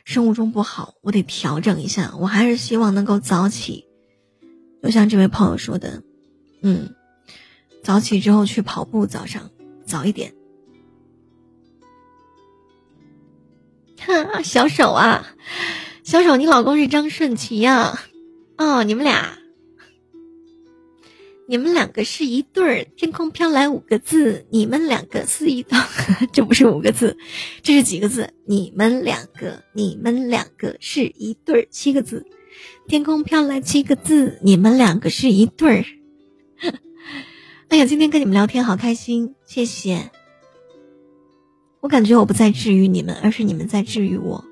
[0.05, 2.13] 生物钟不好，我得调整一下。
[2.19, 3.85] 我还是希望能够早起，
[4.83, 6.03] 就像这位朋友说的，
[6.61, 6.93] 嗯，
[7.83, 9.49] 早起之后去跑步，早上
[9.83, 10.35] 早一点。
[13.97, 15.25] 哈， 小手啊，
[16.03, 17.99] 小手，你老公是张顺奇呀？
[18.59, 19.39] 哦，你们俩。
[21.51, 25.77] 你们两个是一对儿，天空飘来五个字，你们两个是一对，
[26.31, 27.17] 这不是五个字，
[27.61, 28.29] 这是几个字？
[28.45, 32.25] 你们两个，你们两个是一对儿，七个字，
[32.87, 35.85] 天空飘来七个字，你们两个是一对儿。
[37.67, 40.09] 哎呀，今天跟你们聊天好开心，谢谢。
[41.81, 44.45] 我感觉我不在治愈你们，而是你们在治愈我，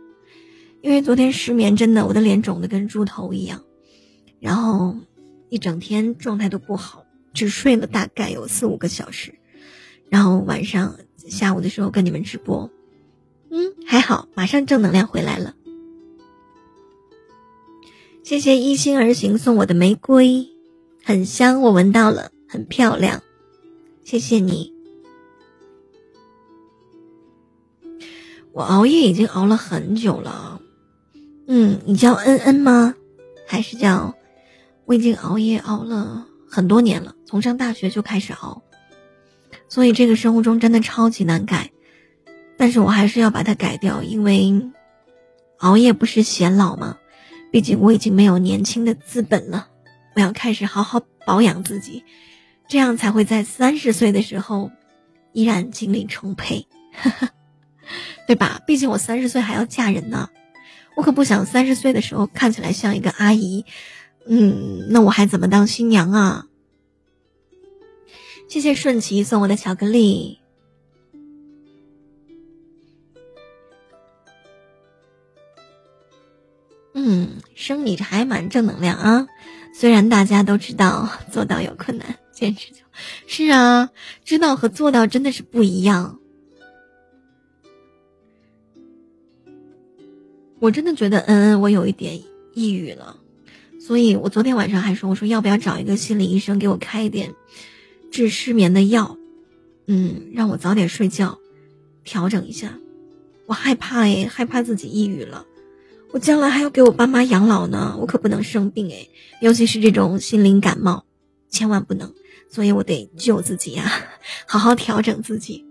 [0.81, 3.63] 因为昨天失眠，真的我的脸肿的跟猪头一样，
[4.41, 4.97] 然后。
[5.49, 9.33] 一整天状态都不好，只睡了大概有四五个小时，
[10.09, 12.69] 然后晚上下午的时候跟你们直播，
[13.49, 15.55] 嗯，还好，马上正能量回来了。
[18.23, 20.49] 谢谢一心而行送我的玫瑰，
[21.03, 23.23] 很香，我闻到了，很漂亮，
[24.03, 24.71] 谢谢你。
[28.51, 30.61] 我熬夜已经熬了很久了，
[31.47, 32.93] 嗯，你叫恩恩吗？
[33.47, 34.13] 还是叫？
[34.89, 38.63] 我已经熬夜熬了很多年了，从上大学就开始熬，
[39.67, 41.69] 所以这个生物钟真的超级难改，
[42.57, 44.71] 但是我还是要把它改掉，因为
[45.59, 46.97] 熬夜不是显老吗？
[47.51, 49.67] 毕竟我已经没有年轻的资本了，
[50.15, 52.03] 我要开始好好保养自己，
[52.67, 54.71] 这样才会在三十岁的时候
[55.33, 56.67] 依然精力充沛，
[58.25, 58.59] 对吧？
[58.65, 60.29] 毕竟我三十岁还要嫁人呢，
[60.95, 63.65] 我可不想三十岁的时候看起来像一个阿姨。
[64.31, 66.45] 嗯，那我还怎么当新娘啊？
[68.47, 70.39] 谢谢顺其送我的巧克力。
[76.93, 79.27] 嗯，生你还蛮正能量啊，
[79.73, 82.19] 虽然大家都知道做到有困难。
[82.31, 82.77] 坚持就
[83.27, 83.89] 是啊，
[84.23, 86.19] 知道和做到真的是不一样。
[90.59, 92.21] 我真的觉得，嗯嗯，我有一点
[92.53, 93.17] 抑郁了，
[93.89, 97.33] 所以我昨天晚上还说，我说要不要找一个心理医生给我开一点
[98.11, 99.17] 治失眠的药，
[99.87, 101.39] 嗯，让我早点睡觉，
[102.03, 102.77] 调整一下。
[103.47, 105.43] 我害怕哎，害怕自己抑郁了，
[106.11, 109.07] 我将来还要给我爸妈养老呢，我可不能生病哎，
[109.41, 111.03] 尤其是这种心灵感冒，
[111.49, 112.13] 千万不能。
[112.47, 113.91] 所以我得救自己呀，
[114.45, 115.65] 好好调整自己。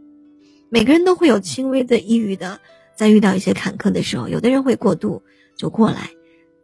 [0.70, 2.59] 每个人都会有轻微的抑郁的。
[2.97, 5.23] 在遇到一些坎坷的时候，有的人会过度
[5.57, 6.11] 就过来，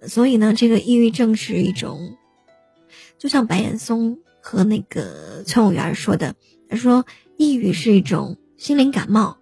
[0.08, 2.16] 所以呢，这个抑郁症是一种，
[3.18, 6.34] 就像白岩松和那个崔永元说的，
[6.68, 7.04] 他说
[7.36, 9.38] 抑郁是一种心灵感冒，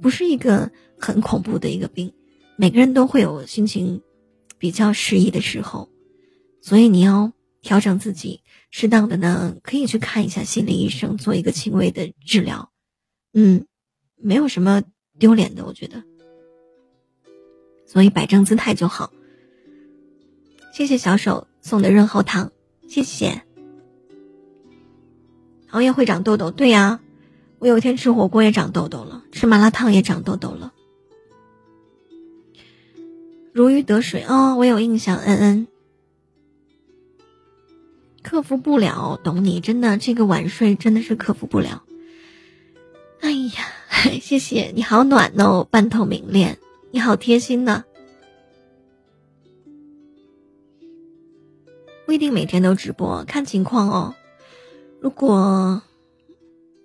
[0.00, 2.12] 不是一个很恐怖的一个病，
[2.56, 4.02] 每个人都会有心情
[4.58, 5.88] 比较失意的时候，
[6.60, 7.32] 所以你要
[7.62, 12.70] 调整自己，适当的呢可以去看一下心理医生，做一个轻微的治疗，
[13.32, 13.66] 嗯，
[14.16, 14.82] 没有什么。
[15.20, 16.04] 丢脸的，我觉得，
[17.88, 19.12] 所以摆正姿态就好。
[20.78, 22.52] 谢谢小手送的润喉糖，
[22.86, 23.42] 谢谢。
[25.70, 27.00] 熬夜会长痘痘，对呀，
[27.58, 30.72] 我有一天吃火锅也长痘痘了，吃麻辣烫也长痘痘了。
[33.52, 35.66] 如鱼得水哦，我有印象，嗯嗯。
[38.22, 41.82] 克服不了，懂你，真的，这个晚睡真的是克服不了。
[43.18, 43.52] 哎呀。
[44.22, 46.56] 谢谢你好暖哦，半透明恋，
[46.92, 47.84] 你好贴心呢。
[52.08, 54.14] 不一定每天都直播，看情况哦。
[54.98, 55.82] 如果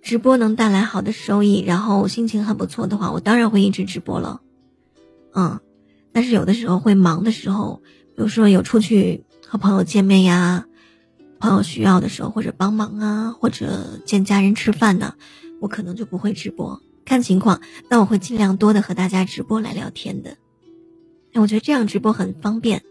[0.02, 4.42] 直播能带来好的收益，然后心情很不错的话，我当然会一直直播了。
[5.32, 5.60] 嗯，
[6.12, 7.80] 但是有的时候会忙的时候，
[8.14, 10.66] 比如说有出去和朋友见面呀，
[11.40, 15.14] 朋友需要的时候，或者帮忙啊，或者见家人吃饭呢，
[15.58, 16.82] 我可能就不会直播。
[17.06, 20.36] 看情况，那我会尽量多的和大家直播来聊天的。
[21.32, 22.82] 哎，我觉得这样直播很方便，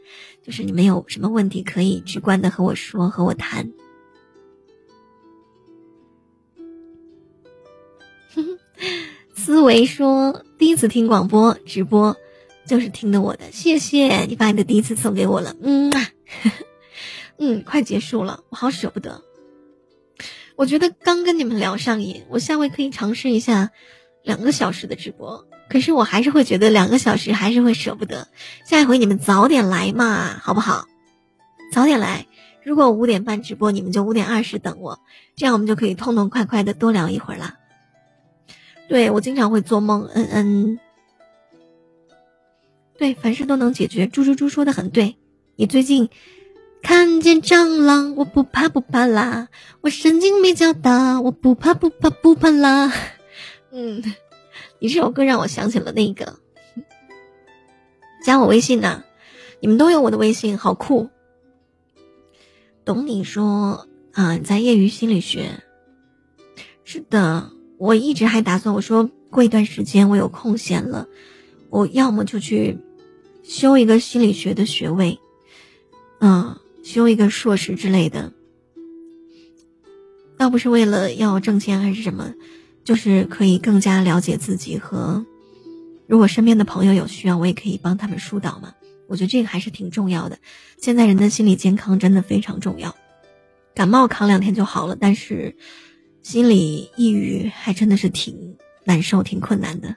[0.43, 3.71] 就是你们有什么问题可以直观的和我说，和我谈。
[9.33, 12.15] 思维说第一次听广播直播，
[12.67, 15.91] 就是听的我的，谢谢你把你的第一次送给我了，嗯，
[17.39, 19.23] 嗯，快结束了，我好舍不得。
[20.55, 23.71] 我觉得刚跟你们聊上瘾，我下回可以尝试一下。
[24.23, 28.27] 两个小时的直播，可是我还是会觉得两个小时还是会舍不得。
[28.63, 30.85] 下一回你们早点来嘛，好不好？
[31.71, 32.27] 早点来。
[32.61, 34.99] 如果五点半直播，你们就五点二十等我，
[35.35, 37.55] 这样我们就可以痛痛快快的多聊一会儿啦。
[38.87, 40.79] 对我经常会做梦，嗯嗯。
[42.99, 44.05] 对，凡事都能解决。
[44.05, 45.17] 猪猪猪说的很对。
[45.55, 46.11] 你最近
[46.83, 49.47] 看见蟑螂，我不怕不怕啦。
[49.81, 52.93] 我神经比较大，我不怕不怕不怕啦。
[53.75, 54.03] 嗯，
[54.83, 56.39] 你这首歌让我想起了那个，
[58.25, 59.05] 加我微信呢，
[59.61, 61.09] 你们都有我的微信，好酷。
[62.83, 65.63] 懂你说啊，在业余心理学，
[66.83, 71.07] 是的，我一直还打算，我说过一段时间我有空闲了，
[71.69, 72.77] 我要么就去
[73.41, 75.17] 修一个心理学的学位，
[76.19, 78.33] 嗯，修一个硕士之类的，
[80.37, 82.33] 倒不是为了要挣钱还是什么。
[82.83, 85.25] 就是可以更加了解自己和，
[86.07, 88.73] 如果身边的朋友有需要，我也可以帮他们疏导嘛。
[89.07, 90.37] 我觉得这个还是挺重要的。
[90.81, 92.95] 现在人的心理健康真的非常重要，
[93.75, 95.55] 感冒扛两天就好了，但是
[96.21, 99.95] 心理抑郁还真的是挺难受、挺困难的。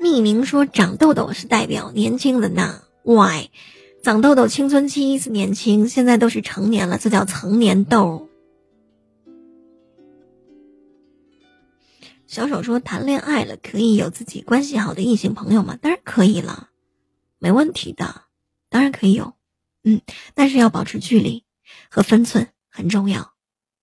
[0.00, 3.48] 匿名说长痘痘是代表年轻人呐？Why？
[4.02, 8.27] 长痘痘青春期是年轻，现在都是成年了，这叫成年痘。
[12.28, 15.78] 小手说：“谈恋爱了可以有自己关系好的异性朋友吗？
[15.80, 16.68] 当然可以了，
[17.38, 18.24] 没问题的，
[18.68, 19.32] 当然可以有。
[19.82, 20.02] 嗯，
[20.34, 21.44] 但是要保持距离
[21.88, 23.32] 和分寸很重要。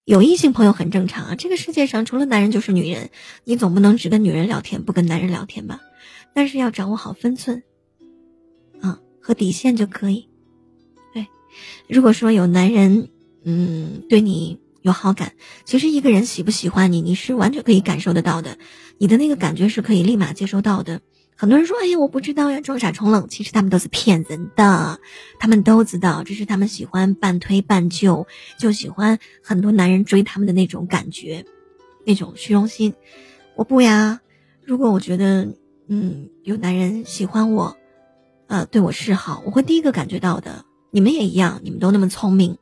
[0.04, 3.10] 有异性朋友很正常啊，这个世界上除了男人就是女人，
[3.46, 5.82] 你总不能只跟女人聊天不跟男人聊天吧？
[6.36, 7.64] 但是要掌握好分寸，
[8.80, 10.30] 啊和底线就可以。
[11.16, 11.26] 对，
[11.90, 13.10] 如果说有男人，
[13.44, 15.34] 嗯，对你。”有好感，
[15.66, 18.60] 其实一个人喜不喜欢你，你是完全可以感受得到的，
[19.00, 21.02] 你的那个感觉是可以立马接收到的。
[21.36, 25.00] 很多人说：“哎呀，我不知道呀，装傻充愣。”其实他们都是骗人的，
[25.40, 28.28] 他们都知道，只是他们喜欢半推半就，
[28.60, 31.48] 就喜欢很多男人追他们的那种感觉，
[32.06, 32.94] 那种虚荣心。
[33.56, 34.22] 我不呀，
[34.64, 35.56] 如果我觉得，
[35.88, 37.76] 嗯，有男人喜欢我，
[38.46, 40.64] 呃，对我示好，我会第一个感觉到的。
[40.92, 42.60] 你们也一样，你们都那么聪明。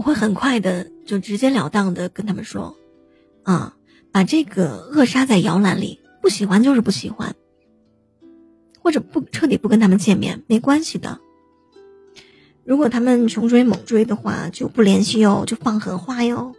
[0.00, 2.74] 我会很快的就直截了当的跟他们说，
[3.42, 3.76] 啊，
[4.10, 7.36] 把这个扼杀在摇篮里，不喜欢就是不喜欢，
[8.78, 11.20] 或者不彻底不跟他们见面没关系的。
[12.64, 16.54] 如果他们穷追猛追的话，就不联系哟，就放狠话哟，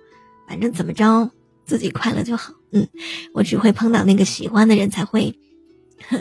[0.47, 1.31] 反正怎么着
[1.65, 2.53] 自己快乐就好。
[2.69, 2.87] 嗯，
[3.33, 5.35] 我只会碰到那个喜欢的人才会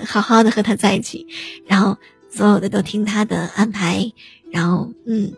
[0.06, 1.26] 好好的和他在一起，
[1.66, 1.98] 然后
[2.30, 4.10] 所有的都听他的安排，
[4.50, 5.30] 然后嗯。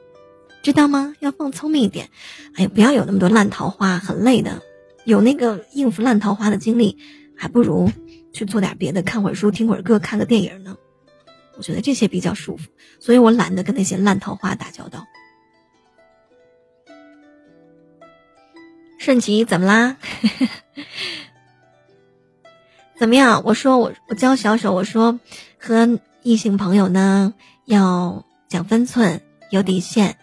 [0.63, 1.15] 知道吗？
[1.21, 2.09] 要放聪明一点，
[2.55, 4.63] 哎呀，不要有那么多烂桃花，很累的。
[5.05, 6.97] 有那个应付烂桃花的精力，
[7.37, 7.91] 还不如
[8.33, 10.77] 去做点别的，看会儿书，听会儿歌，看个电影呢。
[11.57, 12.69] 我觉得这些比较舒服，
[13.01, 15.05] 所以我懒得跟那些烂桃花打交道。
[18.99, 19.97] 顺吉怎么啦？
[22.97, 23.43] 怎么样？
[23.45, 25.19] 我说我我教小手，我说
[25.59, 27.35] 和异性朋友呢
[27.65, 29.21] 要讲分寸，
[29.51, 30.17] 有底线。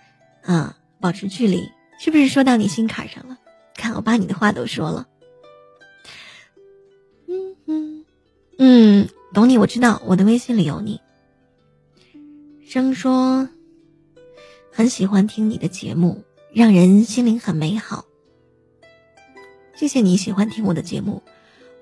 [0.52, 1.70] 嗯，保持距离，
[2.00, 3.38] 是不是说到你心坎上了？
[3.76, 5.08] 看我把你的话都说了。
[7.28, 8.06] 嗯嗯
[8.58, 11.00] 嗯，懂你，我知道，我的微信里有你。
[12.66, 13.48] 生说
[14.72, 18.06] 很喜欢听你的节目，让人心灵很美好。
[19.76, 21.22] 谢谢你喜欢听我的节目，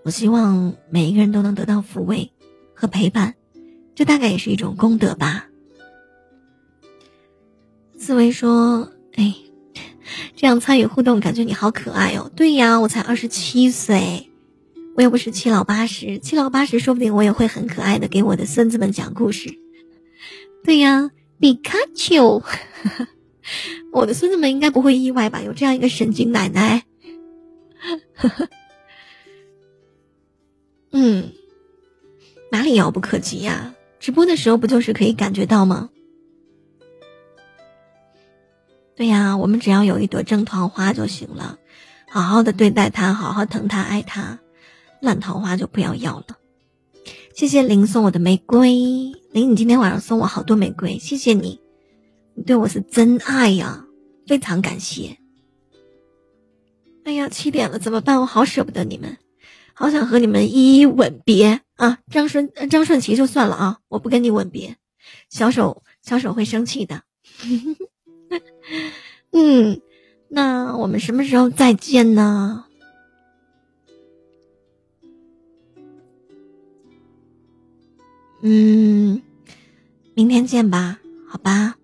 [0.04, 2.34] 我希望每一个人都能得到抚慰
[2.74, 3.34] 和陪伴，
[3.96, 5.47] 这大概也是一种功德吧。
[7.98, 9.36] 思维说：“哎，
[10.36, 12.32] 这样参与互动，感觉你好可爱哦。
[12.36, 14.30] 对呀，我才二十七岁，
[14.96, 19.58] 我又不是七老八十，七老八十说不定我也会很可爱的给我的孙子们讲故事。
[20.64, 22.42] 对呀，皮卡丘，
[23.92, 25.42] 我的孙子们应该不会意外吧？
[25.42, 26.84] 有这样一个神经奶奶。
[30.92, 31.32] 嗯，
[32.52, 33.74] 哪里遥不可及呀？
[34.00, 35.90] 直播的时候不就是可以感觉到吗？”
[38.98, 41.60] 对呀，我们只要有一朵正桃花就行了，
[42.10, 44.40] 好好的对待它，好好疼它，爱它，
[45.02, 46.26] 烂桃花就不要要了。
[47.36, 48.72] 谢谢林送我的玫瑰，
[49.32, 51.62] 林，你今天晚上送我好多玫瑰，谢谢你，
[52.34, 53.86] 你对我是真爱呀，
[54.26, 55.20] 非常感谢。
[57.04, 58.20] 哎呀，七点了怎么办？
[58.20, 59.16] 我好舍不得你们，
[59.76, 62.00] 好想和你们一一吻别啊！
[62.10, 64.76] 张顺张顺奇就算了啊，我不跟你吻别，
[65.30, 67.04] 小手小手会生气的。
[69.32, 69.82] 嗯，
[70.30, 72.66] 那我们什么时候再见呢？
[78.42, 79.22] 嗯，
[80.14, 81.76] 明天见吧，好吧。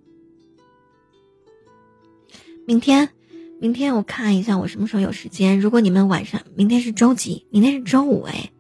[2.65, 3.09] 明天，
[3.59, 5.59] 明天我看一下我什么时候有时间。
[5.59, 7.45] 如果你们晚上，明天是周几？
[7.49, 8.51] 明天是周五，哎，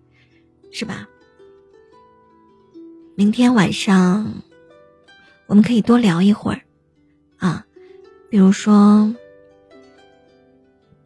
[0.71, 1.07] 是吧？
[3.15, 4.41] 明天晚上
[5.45, 6.61] 我们可以多聊一会儿，
[7.37, 7.65] 啊。
[8.33, 9.13] 比如说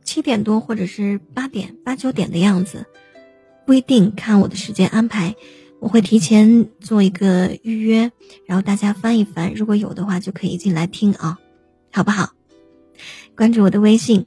[0.05, 2.85] 七点多，或者是八点、八九点的样子，
[3.65, 5.35] 不一定看我的时间安排，
[5.81, 8.13] 我会提前做一个预约，
[8.45, 11.37] 然后大家翻一翻，如果有的话就可以进来听啊，
[11.91, 12.29] 好不好？
[13.35, 14.25] 关注我的微信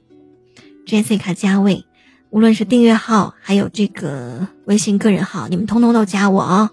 [0.85, 1.85] ，Jessica 加位，
[2.29, 6.69] 无论是订阅号还有这个微信个人号，你们通通都加我啊，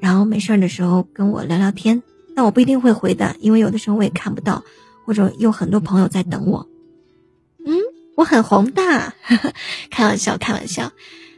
[0.00, 2.02] 然后没事的时候跟我聊聊天，
[2.34, 4.62] 但我不一定会回的，因为有的时候我也看不到。
[5.06, 6.68] 或者有很多朋友在等我，
[7.64, 7.78] 嗯，
[8.16, 8.82] 我很红的，
[9.88, 10.90] 开玩笑，开玩笑。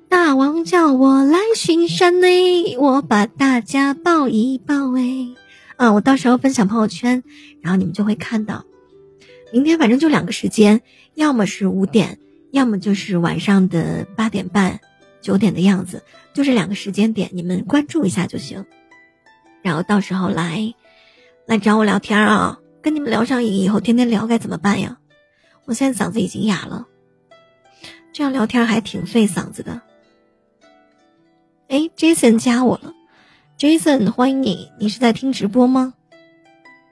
[0.09, 5.29] 大王叫我来巡山嘞，我把大家抱一抱哎，
[5.77, 7.23] 啊，我到时候分享朋友圈，
[7.61, 8.65] 然后你们就会看到。
[9.53, 10.81] 明天反正就两个时间，
[11.15, 12.19] 要么是五点，
[12.53, 14.81] 要么就是晚上的八点半、
[15.21, 18.65] 九点的样子，就这两个时间点，你们关注一下就行。
[19.61, 20.75] 然后到时候来，
[21.45, 22.59] 来找我聊天啊。
[22.89, 24.99] 跟你们聊上瘾以后，天天聊该怎么办呀？
[25.67, 26.89] 我现在嗓子已经哑了，
[28.15, 29.83] 这样聊天还挺费嗓子的。
[31.69, 32.95] 哎，Jason 加我了
[33.59, 35.93] ，Jason 欢迎你，你是在听直播吗？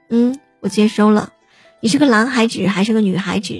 [0.09, 1.33] 嗯，我接收了，
[1.79, 3.55] 你是个男孩子还是个女孩子？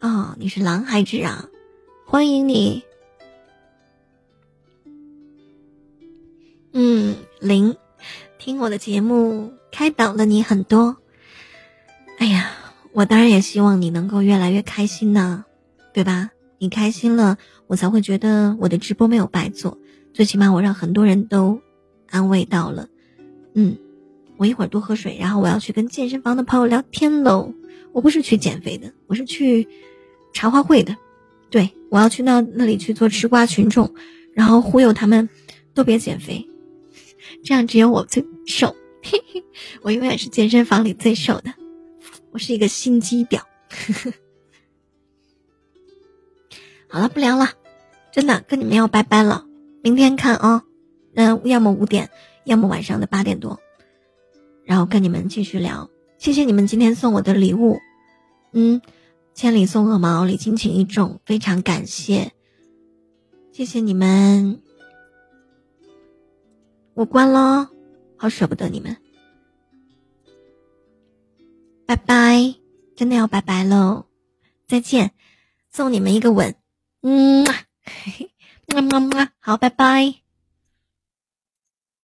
[0.00, 1.48] 哦，你是男孩子啊，
[2.06, 2.82] 欢迎你。
[6.72, 7.76] 嗯，零，
[8.36, 9.59] 听我的节目。
[9.70, 10.96] 开导了你很多，
[12.18, 12.50] 哎呀，
[12.92, 15.44] 我当然也希望你能够越来越开心呢，
[15.92, 16.30] 对吧？
[16.58, 19.78] 你开心了，我才会觉得我的直播没有白做，
[20.12, 21.60] 最起码我让很多人都
[22.10, 22.88] 安慰到了。
[23.54, 23.76] 嗯，
[24.36, 27.54] 我一会儿多喝水，然后我要去跟健身房的朋友聊天喽。
[27.92, 29.66] 我不是去减肥的，我是去
[30.32, 30.94] 茶话会的。
[31.48, 33.92] 对，我要去到那里去做吃瓜群众，
[34.34, 35.28] 然后忽悠他们
[35.74, 36.46] 都别减肥，
[37.42, 38.76] 这样只有我最瘦。
[39.02, 39.44] 嘿嘿，
[39.82, 41.52] 我永远是健身房里最瘦的。
[42.30, 43.40] 我是一个心机婊。
[46.88, 47.50] 好了，不聊了，
[48.12, 49.46] 真的跟你们要拜拜了。
[49.82, 50.64] 明天看啊，
[51.14, 52.10] 嗯，要么五点，
[52.44, 53.60] 要么晚上的八点多，
[54.64, 55.88] 然后跟你们继续聊。
[56.18, 57.78] 谢谢你们今天送我的礼物，
[58.52, 58.82] 嗯，
[59.34, 62.32] 千里送鹅毛，礼轻情意重，非常感谢，
[63.52, 64.60] 谢谢你们。
[66.94, 67.70] 我关了，
[68.20, 68.98] 好舍不得你们，
[71.86, 72.54] 拜拜，
[72.94, 74.04] 真的要拜拜喽，
[74.68, 75.12] 再见，
[75.70, 76.54] 送你们一个吻，
[77.00, 77.46] 嗯，
[78.66, 80.16] 么么么，好，拜拜。